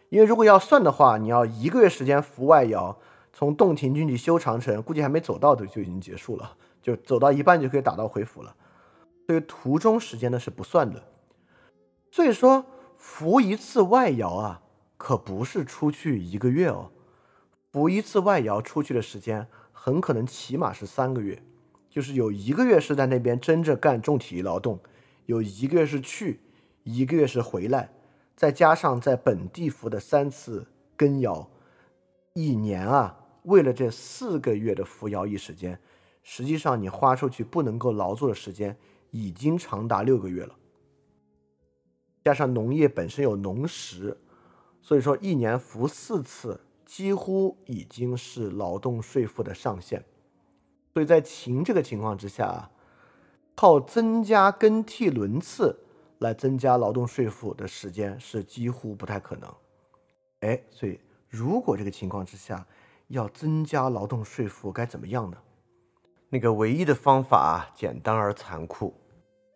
[0.10, 2.96] 因为如果要算的话，你要一个月时间服外徭，
[3.34, 8.56] 从洞庭郡去修长城，估计还没走到就就已经结束了，就走到一半就可以打道回府了。
[9.26, 11.04] 所以途中时间呢是不算的。
[12.12, 12.64] 所以说，
[13.00, 14.62] 服一次外摇啊，
[14.98, 16.92] 可不是出去一个月哦，
[17.72, 21.42] 服一次外摇出去的时间很可能起码是三个月，
[21.96, 24.78] 就是有一个月是在那边真正干重体力劳动，
[25.28, 26.42] 有一个月是去，
[26.84, 27.90] 一个月是回来，
[28.36, 30.68] 再加上在本地服的三次
[30.98, 31.50] 更摇，
[32.34, 35.80] 一年啊，为了这四个月的服徭役时间，
[36.22, 38.76] 实际上你花出去不能够劳作的时间
[39.12, 40.54] 已经长达六个月了。
[42.26, 44.18] 加上农业本身有农时，
[44.82, 50.04] 所以说一年服四次，几乎已经是劳动税负的上限。
[50.96, 52.72] 所以在秦这个情况之下啊，
[53.54, 55.78] 靠增加更替轮次
[56.20, 59.54] 来增加劳动税负的时间是几乎不太可能。
[60.40, 62.66] 哎，所以如果这个情况之下
[63.10, 65.38] 要增加劳动税负该怎么样呢？
[66.30, 68.94] 那个唯一的方法简单而残酷，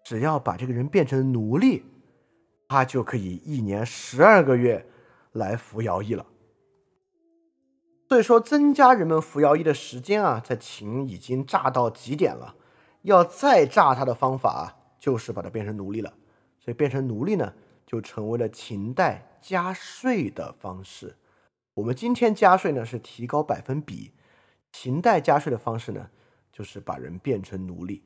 [0.03, 1.85] 只要把这个人变成奴隶。
[2.67, 4.85] 他就可以一年十二个月
[5.31, 6.25] 来服徭役了。
[8.09, 12.55] 所以说，增加人们服徭役的时间啊，在秦已经炸到极点了。
[13.03, 16.11] 要再炸他的方法，就是把它变成奴隶了。
[16.59, 17.53] 所以，变成奴隶呢，
[17.85, 21.17] 就成为了秦代加税的方式。
[21.75, 24.11] 我们今天加税呢，是提高百分比；
[24.71, 26.09] 秦代加税的方式呢，
[26.51, 28.01] 就是把人变成奴隶。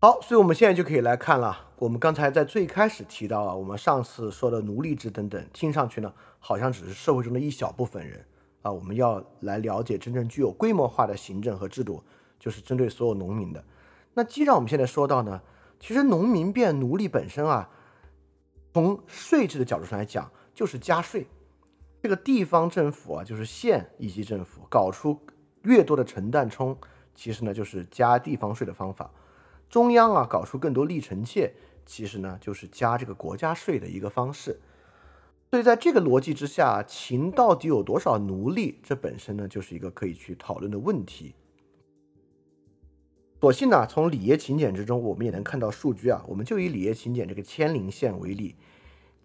[0.00, 1.70] 好，所以我们现在就可以来看了。
[1.80, 8.24] 我们刚才在最开始提到啊，我们上次说的奴隶制等等，听上去呢好像只是社会中的一小部分人
[8.62, 8.70] 啊。
[8.70, 12.00] 我们要来了解真正具有规模化的行政和制度，
[12.38, 13.64] 就是针对所有农民的。
[14.14, 15.42] 那既然我们现在说到呢，
[15.80, 17.68] 其实农民变奴隶本身啊，
[18.72, 21.26] 从税制的角度上来讲，就是加税。
[22.00, 25.18] 这个地方政府啊，就是县一级政府搞出
[25.62, 26.78] 越多的承担充，
[27.16, 29.10] 其实呢就是加地方税的方法。
[29.68, 31.52] 中央啊，搞出更多立臣妾，
[31.84, 34.60] 其实呢就是加这个国家税的一个方式。
[35.50, 41.34] 所以在这个逻辑之下，秦到底有多少奴隶，这本身呢就是一个可以去讨论的问题。
[43.40, 46.24] 所幸呢，从里耶秦简之中，我们也能看到数据啊。
[46.28, 48.56] 我们就以里耶秦简这个千陵县为例，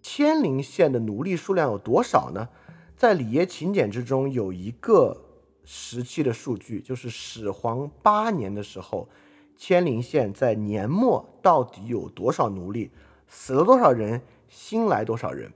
[0.00, 2.48] 千陵县的奴隶数量有多少呢？
[2.96, 5.24] 在里耶秦简之中有一个
[5.64, 9.08] 时期的数据，就是始皇八年的时候。
[9.56, 12.90] 千陵县在年末到底有多少奴隶？
[13.26, 14.22] 死了多少人？
[14.48, 15.52] 新来多少人？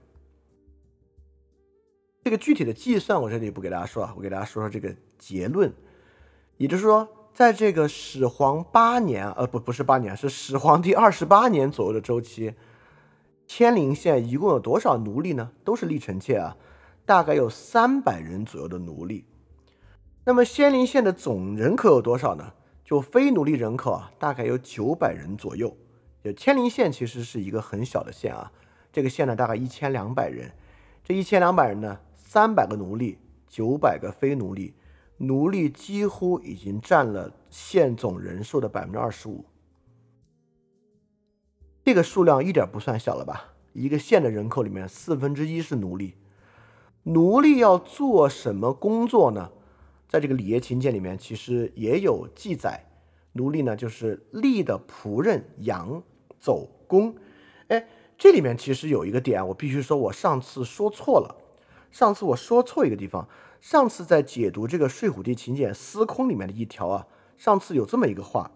[2.23, 5.73] 这个具体的计算我这里不给大家说啊，我给大家说说这个结论。
[6.57, 12.53] 也就是说，在这个始皇八年，呃，不，不是八年，是始皇帝二十八年左右的周期，
[13.47, 15.51] 千陵县一共有多少奴隶呢？
[15.63, 16.57] 都是立臣妾啊，
[17.05, 19.25] 大概有三百人左右的奴隶。
[20.25, 22.53] 那么仙陵县的总人口有多少呢？
[22.89, 25.77] 就非奴隶人口啊，大概有九百人左右。
[26.23, 28.51] 就千陵县其实是一个很小的县啊，
[28.91, 30.51] 这个县呢大概一千两百人。
[31.03, 34.73] 这一千两百人呢，三百个奴隶，九百个非奴隶，
[35.17, 39.45] 奴隶几乎已经占了县总人数的百分之二十五。
[41.85, 43.53] 这个数量一点不算小了吧？
[43.73, 46.15] 一个县的人口里面四分之一是奴隶。
[47.03, 49.51] 奴隶要做什么工作呢？
[50.09, 52.83] 在这个《礼业秦简》里面，其实也有记载，
[53.33, 56.01] 奴隶呢就是吏的仆人、羊、
[56.39, 57.15] 走、功。
[57.67, 57.87] 哎，
[58.17, 61.35] 这里面其实有一个点，我必须说，我上次说错了。
[61.91, 63.29] 上次我说错一个地方，
[63.61, 67.05] 上次在解读这个睡虎地秦简司空里面的一条啊，
[67.37, 68.51] 上次有这么一个话，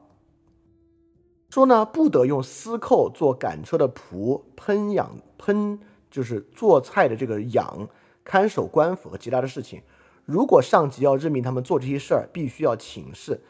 [1.52, 5.78] 说呢不得用司寇做赶车的仆，烹养烹
[6.10, 7.88] 就是做菜的这个养，
[8.24, 9.84] 看守官府和其他的事情。
[10.26, 13.42] 如果上级要任命他们做这些事儿，必须要请示。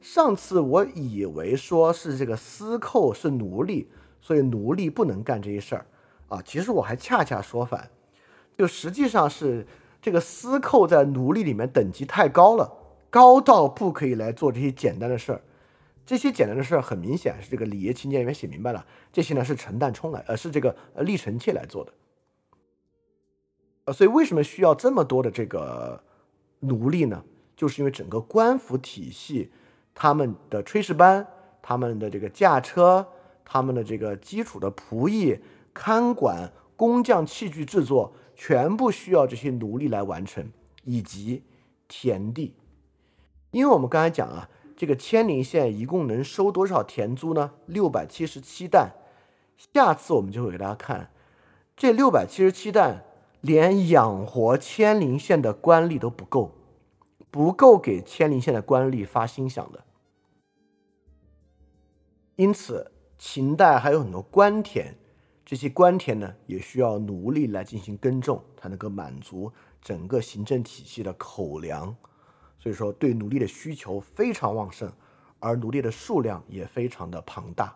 [0.00, 3.88] 上次我以为说是这个司寇是奴隶，
[4.20, 5.86] 所以奴隶不能干这些事儿
[6.28, 6.42] 啊。
[6.44, 7.90] 其实我还恰恰说反，
[8.56, 9.66] 就实际上是
[10.00, 12.72] 这个司寇在奴隶里面等级太高了，
[13.10, 15.42] 高到不可以来做这些简单的事儿。
[16.04, 21.92] 这些简单的事儿很明显是这个《礼爷秦简》里面写明白了，这些呢是陈旦冲来，呃是这个呃厉臣妾来做的。
[23.84, 26.02] 呃，所以为什么需要这么多的这个
[26.62, 27.22] 奴隶呢？
[27.54, 29.52] 就是因为整个官府体系。
[29.94, 31.28] 他们的炊事班，
[31.60, 33.06] 他们的这个驾车，
[33.44, 35.38] 他们的这个基础的仆役、
[35.74, 40.50] 看管、工匠、器具制作，全部需要这些奴隶来完成，
[40.84, 41.42] 以及
[41.88, 42.54] 田地。
[43.50, 47.52] 因为我们刚才讲啊，这个千陵县一共能收多少田租呢？
[47.66, 48.92] 六百七十七担。
[49.74, 51.10] 下次我们就会给大家看，
[51.76, 53.04] 这六百七十七担
[53.42, 56.52] 连养活千陵县的官吏都不够。
[57.30, 59.84] 不够给千陵县的官吏发薪饷的，
[62.36, 64.94] 因此秦代还有很多官田，
[65.42, 71.96] 这些官田呢也需要奴隶来进行耕种，才能够满足整个行政体系的口粮。
[72.58, 74.92] 所以说，对奴隶的需求非常旺盛，
[75.40, 77.74] 而奴隶的数量也非常的庞大。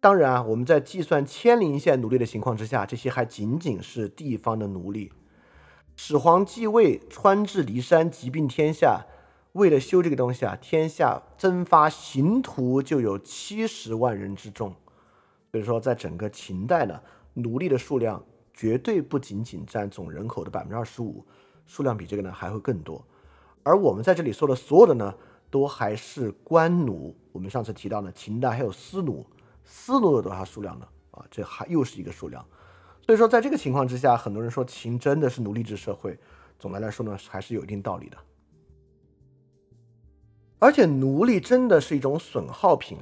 [0.00, 5.12] 当然啊，我们在计算千陵县奴隶的情况之下，这些还仅仅是地方的奴隶。
[5.96, 9.06] 始皇继位，川至骊山，疾病天下。
[9.54, 14.72] 为了修这个东西啊，天下征发刑徒就有七十万人之众。
[15.50, 17.00] 所以说，在整个秦代呢，
[17.34, 18.24] 奴隶的数量
[18.54, 21.26] 绝对不仅仅占总人口的百分之二十五，
[21.66, 23.04] 数量比这个呢还会更多。
[23.64, 25.12] 而我们在这里说的所有的呢，
[25.50, 27.16] 都还是官奴。
[27.32, 29.26] 我们上次提到呢，秦代还有私奴，
[29.70, 30.88] 私奴有多少数量呢？
[31.10, 32.42] 啊，这还又是一个数量。
[33.04, 36.18] 所以说，在这个情况之下，很多人说秦真的是奴隶制社会。
[36.58, 38.16] 总的来说呢，还是有一定道理的。
[40.58, 42.96] 而且，奴隶真的是一种损耗品。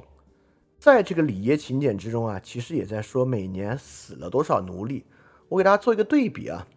[0.77, 5.05] 在这个礼耶秦简之中啊，其实也在说每年死了多少奴隶。
[5.47, 6.67] 我给大家做一个对比啊。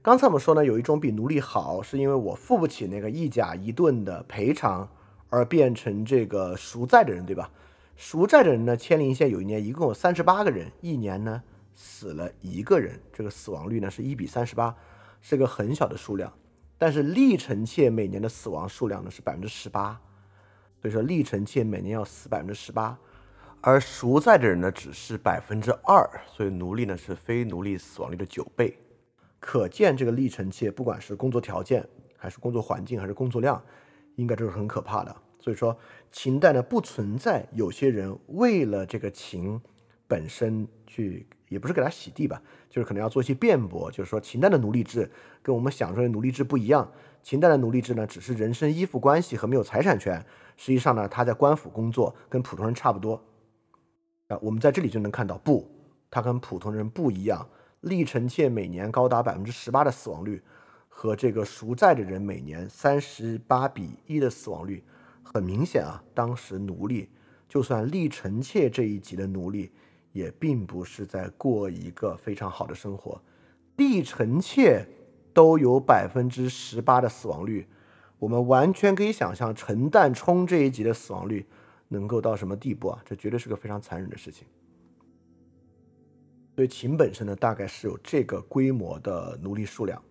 [0.00, 4.88] 刚才我们说呢，有一种比奴隶好，是因为我付不起那个一甲一盾的赔偿，
[5.28, 7.50] 而变成这个赎债的人，对吧？
[7.96, 11.42] 赎债的人呢，千陵县有一年一共有三十八个人，一年呢。
[11.74, 14.76] 死了一个人，这个死亡率呢是一比三十八，
[15.22, 16.30] 是个很小的数量。
[16.76, 19.98] 但是历臣妾每年的死亡数量呢是百分之十八，
[20.82, 22.98] 所以说历臣妾每年要死百分之十八，
[23.62, 28.78] 而赎债的人呢只是百分之二，所以奴隶呢是非奴隶死亡率的九倍。
[29.40, 31.88] 可见这个历臣妾不管是工作条件，
[32.18, 33.60] 还是工作环境，还是工作量，
[34.16, 35.16] 应该都是很可怕的。
[35.42, 35.76] 所以说
[36.10, 39.60] 秦代呢不存在有些人为了这个秦
[40.06, 41.26] 本身去。
[41.48, 42.40] 也不是给他洗地吧，
[42.70, 45.10] 就是可能要做一些辩驳，就是说秦代的奴隶制
[45.42, 46.90] 跟我们想说的奴隶制不一样。
[47.22, 50.24] 秦代的奴隶制呢，只是人身依附关系和没有财产权，
[50.56, 53.22] 实际上呢，他在官府工作跟普通人差不多。
[54.28, 55.70] 啊，我们在这里就能看到，不，
[56.10, 57.46] 他跟普通人不一样。
[57.82, 60.42] 历臣妾每年高达百分之十八的死亡率，
[60.88, 64.82] 和这个赎债的人每年三十八比一的死亡率，
[65.22, 67.08] 很明显啊，当时奴隶
[67.48, 69.72] 就算立臣妾这一级的奴隶。
[70.12, 73.18] 也并不是在过一个非常好的生活，
[73.76, 74.86] 立臣妾
[75.32, 77.66] 都有百分之十八的死亡率，
[78.18, 81.46] 我们完全可以想象陈旦冲这一级的死亡率
[81.88, 83.02] 能够到什么地步啊？
[83.06, 84.46] 这绝对是个非常残忍的事情。
[86.56, 90.02] 所以秦本身呢，大概是有这个规模的奴隶数量。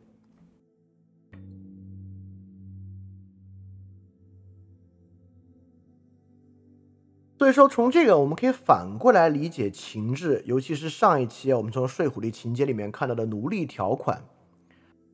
[7.42, 14.22] 所以说，从这个我们可以反过来理解秦制，尤其是上一期，我们从《睡虎地秦简》里面看到的奴隶条款。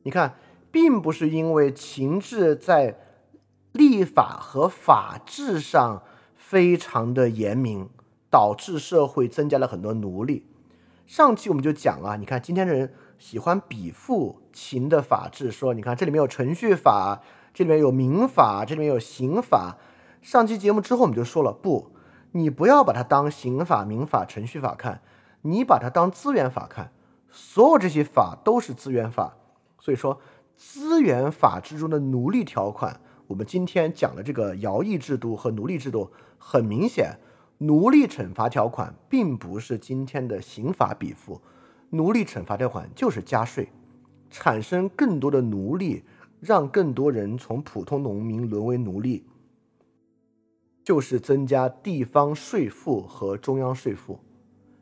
[0.02, 0.34] 你看，
[0.70, 2.98] 并不是因为秦制在
[3.72, 6.02] 立法和法制上
[6.34, 7.88] 非常的严明，
[8.30, 10.44] 导致社会增加了很多奴隶。
[11.06, 17.22] 上期我们就讲啊，你看今天的人喜欢比附秦的法制，说你看这里面有程序法，
[17.54, 19.78] 这里面有民法，这里面有刑法。
[20.20, 21.92] 上期节目之后我们就说了不。
[22.38, 25.00] 你不要把它当刑法、民法、程序法看，
[25.42, 26.92] 你把它当资源法看。
[27.30, 29.34] 所有这些法都是资源法，
[29.80, 30.20] 所以说
[30.56, 37.18] 资源法之中的奴隶条款，我们今天讲的这个徭役制度和奴隶制度，很明显，
[37.58, 41.40] 奴隶惩罚条款并不是今天的刑法比附，
[41.90, 43.68] 奴隶惩罚条款就是加税，
[44.30, 46.04] 产生更多的奴隶，
[46.40, 49.26] 让更多人从普通农民沦为奴隶，
[50.88, 54.18] 就是增加地方税负和中央税负。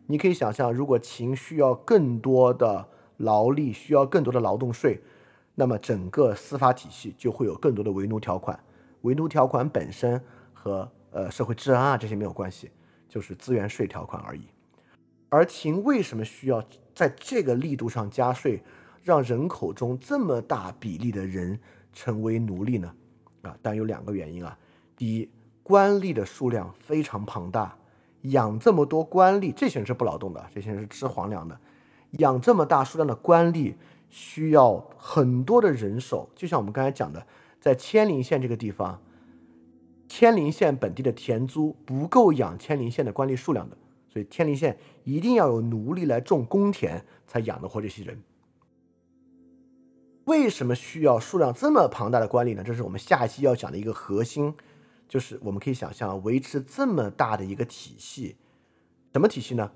[0.07, 5.01] 你可以想象，如果秦需要更多的劳力，需要更多的劳动税，
[5.57, 8.57] 那么整个司法体系就会有更多的为奴条款。
[9.01, 12.71] 为奴条款本身和呃社会治安啊这些没有关系，
[13.09, 14.43] 就是资源税条款而已。
[15.29, 16.63] 而秦为什么需要
[16.95, 18.63] 在这个力度上加税，
[19.03, 21.59] 让人口中这么大比例的人
[21.93, 22.95] 成为奴隶呢？
[23.43, 24.57] 啊，当然有两个原因啊。
[24.97, 25.29] 第一，
[25.67, 27.77] 官吏的数量非常庞大。
[28.23, 31.59] 养这么多官吏，这些人是不劳动的，这些人是吃皇粮的。
[32.13, 33.75] 养这么大数量的官吏，
[34.09, 36.31] 需要很多的人手。
[36.37, 37.27] 就像我们刚才讲的，
[37.61, 39.01] 在千陵县这个地方，
[40.09, 43.77] 千陵县本地的田租不够养千陵县的官吏数量的，
[44.09, 48.23] 所以千陵县一定要有奴隶来种公田，才养得活这些人。
[50.27, 52.63] 为什么需要数量这么庞大的官吏呢？
[52.65, 54.55] 这是我们下一期要讲的一个核心。
[55.09, 58.37] 就是我们可以想象，维持这么大的一个体系，
[59.13, 59.71] 什么体系呢？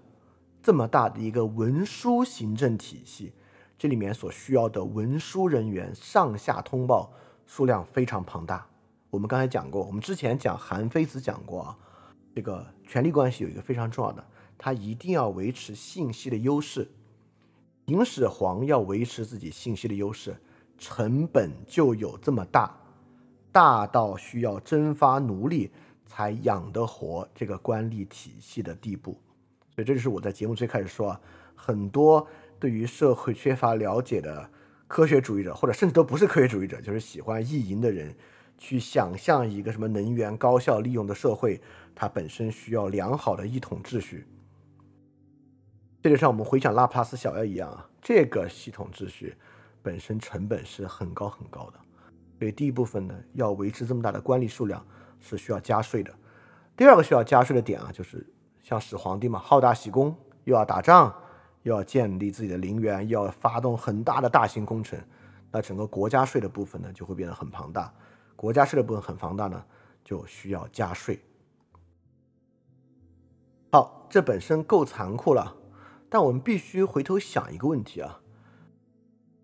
[0.62, 3.32] 这么大的一个文书行政体系，
[3.78, 7.12] 这里面所需要的文书人员上下通报
[7.46, 8.66] 数量非常庞大。
[9.08, 11.78] 我们刚才讲过，我们之前讲韩非子讲过啊，
[12.34, 14.22] 这个权力关系有一个非常重要的，
[14.58, 16.90] 他一定要维持信息的优势。
[17.86, 20.36] 秦始皇要维持自己信息的优势，
[20.76, 22.78] 成本就有这么大。
[23.52, 25.70] 大到需要征发奴隶
[26.06, 29.20] 才养得活这个官吏体系的地步，
[29.74, 31.20] 所以这就是我在节目最开始说啊，
[31.54, 32.26] 很多
[32.58, 34.50] 对于社会缺乏了解的
[34.86, 38.14] 科学主义者，或者甚至都不是科学主义者，就是喜欢意淫的人，
[38.58, 41.60] 去想象一个什么能源高效利用的社会，
[41.94, 44.26] 它本身需要良好的一统秩序。
[46.02, 49.34] 这就像我们回想拉普拉斯小妖一样啊，这个系统秩序
[49.82, 51.79] 本身成本是很高很高的。
[52.40, 54.82] 所以第一部分呢，要维持这么大的官吏数量
[55.18, 56.10] 是需要加税的。
[56.74, 58.26] 第二个需要加税的点啊，就是
[58.62, 61.14] 像始皇帝嘛，好大喜功，又要打仗，
[61.64, 64.98] 又要建立自己的陵园，又要发动很大的大型工程，
[65.50, 67.92] 那整个国家税的部分呢，就会变得很庞大。
[68.36, 69.62] 国家税的部分很庞大呢，
[70.02, 71.20] 就需要加税。
[73.70, 75.56] 好，这本身够残酷了，
[76.08, 78.22] 但我们必须回头想一个问题啊，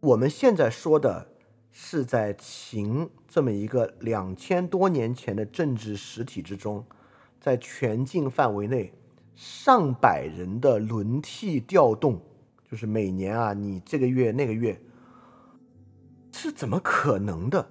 [0.00, 1.35] 我们现在说的。
[1.78, 6.82] 是在秦这么一个两千多年前的政治实体之中，
[7.38, 8.94] 在全境范围内，
[9.34, 12.22] 上百人的轮替调动，
[12.64, 14.80] 就是每年啊，你这个月那个月，
[16.32, 17.68] 是怎么可能的？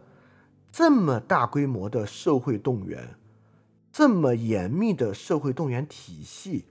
[0.72, 3.16] 这么大规模的社会动员，
[3.92, 6.66] 这么严密的社会动员体系，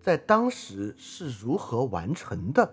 [0.00, 2.72] 在当时是如何完成的？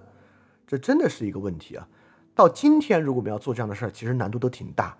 [0.66, 1.90] 这真的是一个问题啊！
[2.38, 4.96] 到今天，如果我们要做这样的事儿，其实难度都挺大。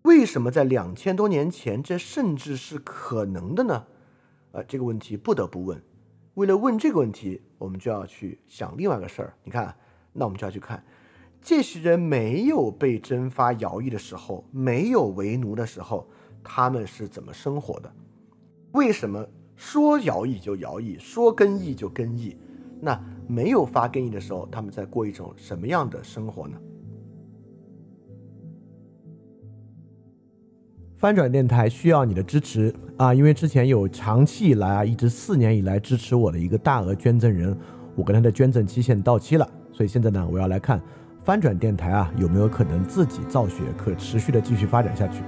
[0.00, 3.84] 为什么在两千多年前，这甚至是可能的呢？
[4.52, 5.82] 呃，这个问题不得不问。
[6.32, 9.34] 为了问这个问题，我们就要去想另外一个事儿。
[9.44, 9.76] 你看，
[10.14, 10.82] 那我们就要去看，
[11.42, 16.08] 这些人没有被征发徭役的时候，没有为奴的时候，
[16.42, 17.92] 他们是怎么生活的？
[18.72, 22.34] 为什么说徭役就徭役，说更役就更役？
[22.80, 22.98] 那？
[23.26, 26.56] 没有发给你的时候，他们在过一种什么样的生活呢？
[30.96, 33.12] 翻转电台需要你的支持啊！
[33.12, 37.54] 因为之前有长期以来啊，一直四年以来支持我的一个大额捐赠人，
[37.94, 40.80] 我跟他的捐赠期限到期了，所以现在呢，我要来看
[41.18, 45.22] 翻转电台啊有没有可能自己造血，可持续的继续发展下去。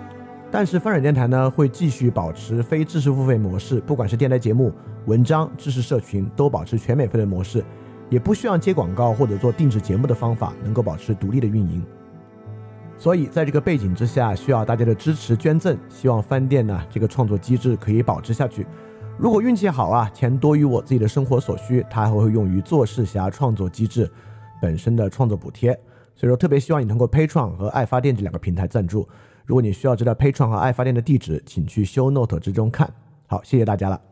[0.51, 4.73] 但是翻转电台呢会继续保持非知识付费模式，不管是电台节目、
[5.07, 7.63] 文章、知识社群，都保持全免费的模式。
[8.09, 11.85] 也不需要接广告或者做定制节目的方法，能够保持独立的运营。
[12.99, 15.77] 所以在这个背景之下，需要大家的支持捐赠。
[15.89, 18.67] 希望饭店呢这个创作机制可以保持下去。
[19.19, 24.11] 如果运气好啊，钱多于我自己的生活所需，它还会用于做事侠创作机制
[24.61, 25.73] 本身的创作补贴。
[26.15, 29.07] 所以说，特别希望你通过 Patreon 和爱发电这两个平台赞助。
[29.45, 32.91] 如果你需要知道 Patreon 和爱发电的地址，请去 Show Note 之中看。
[33.27, 34.06] 好，谢谢大家了。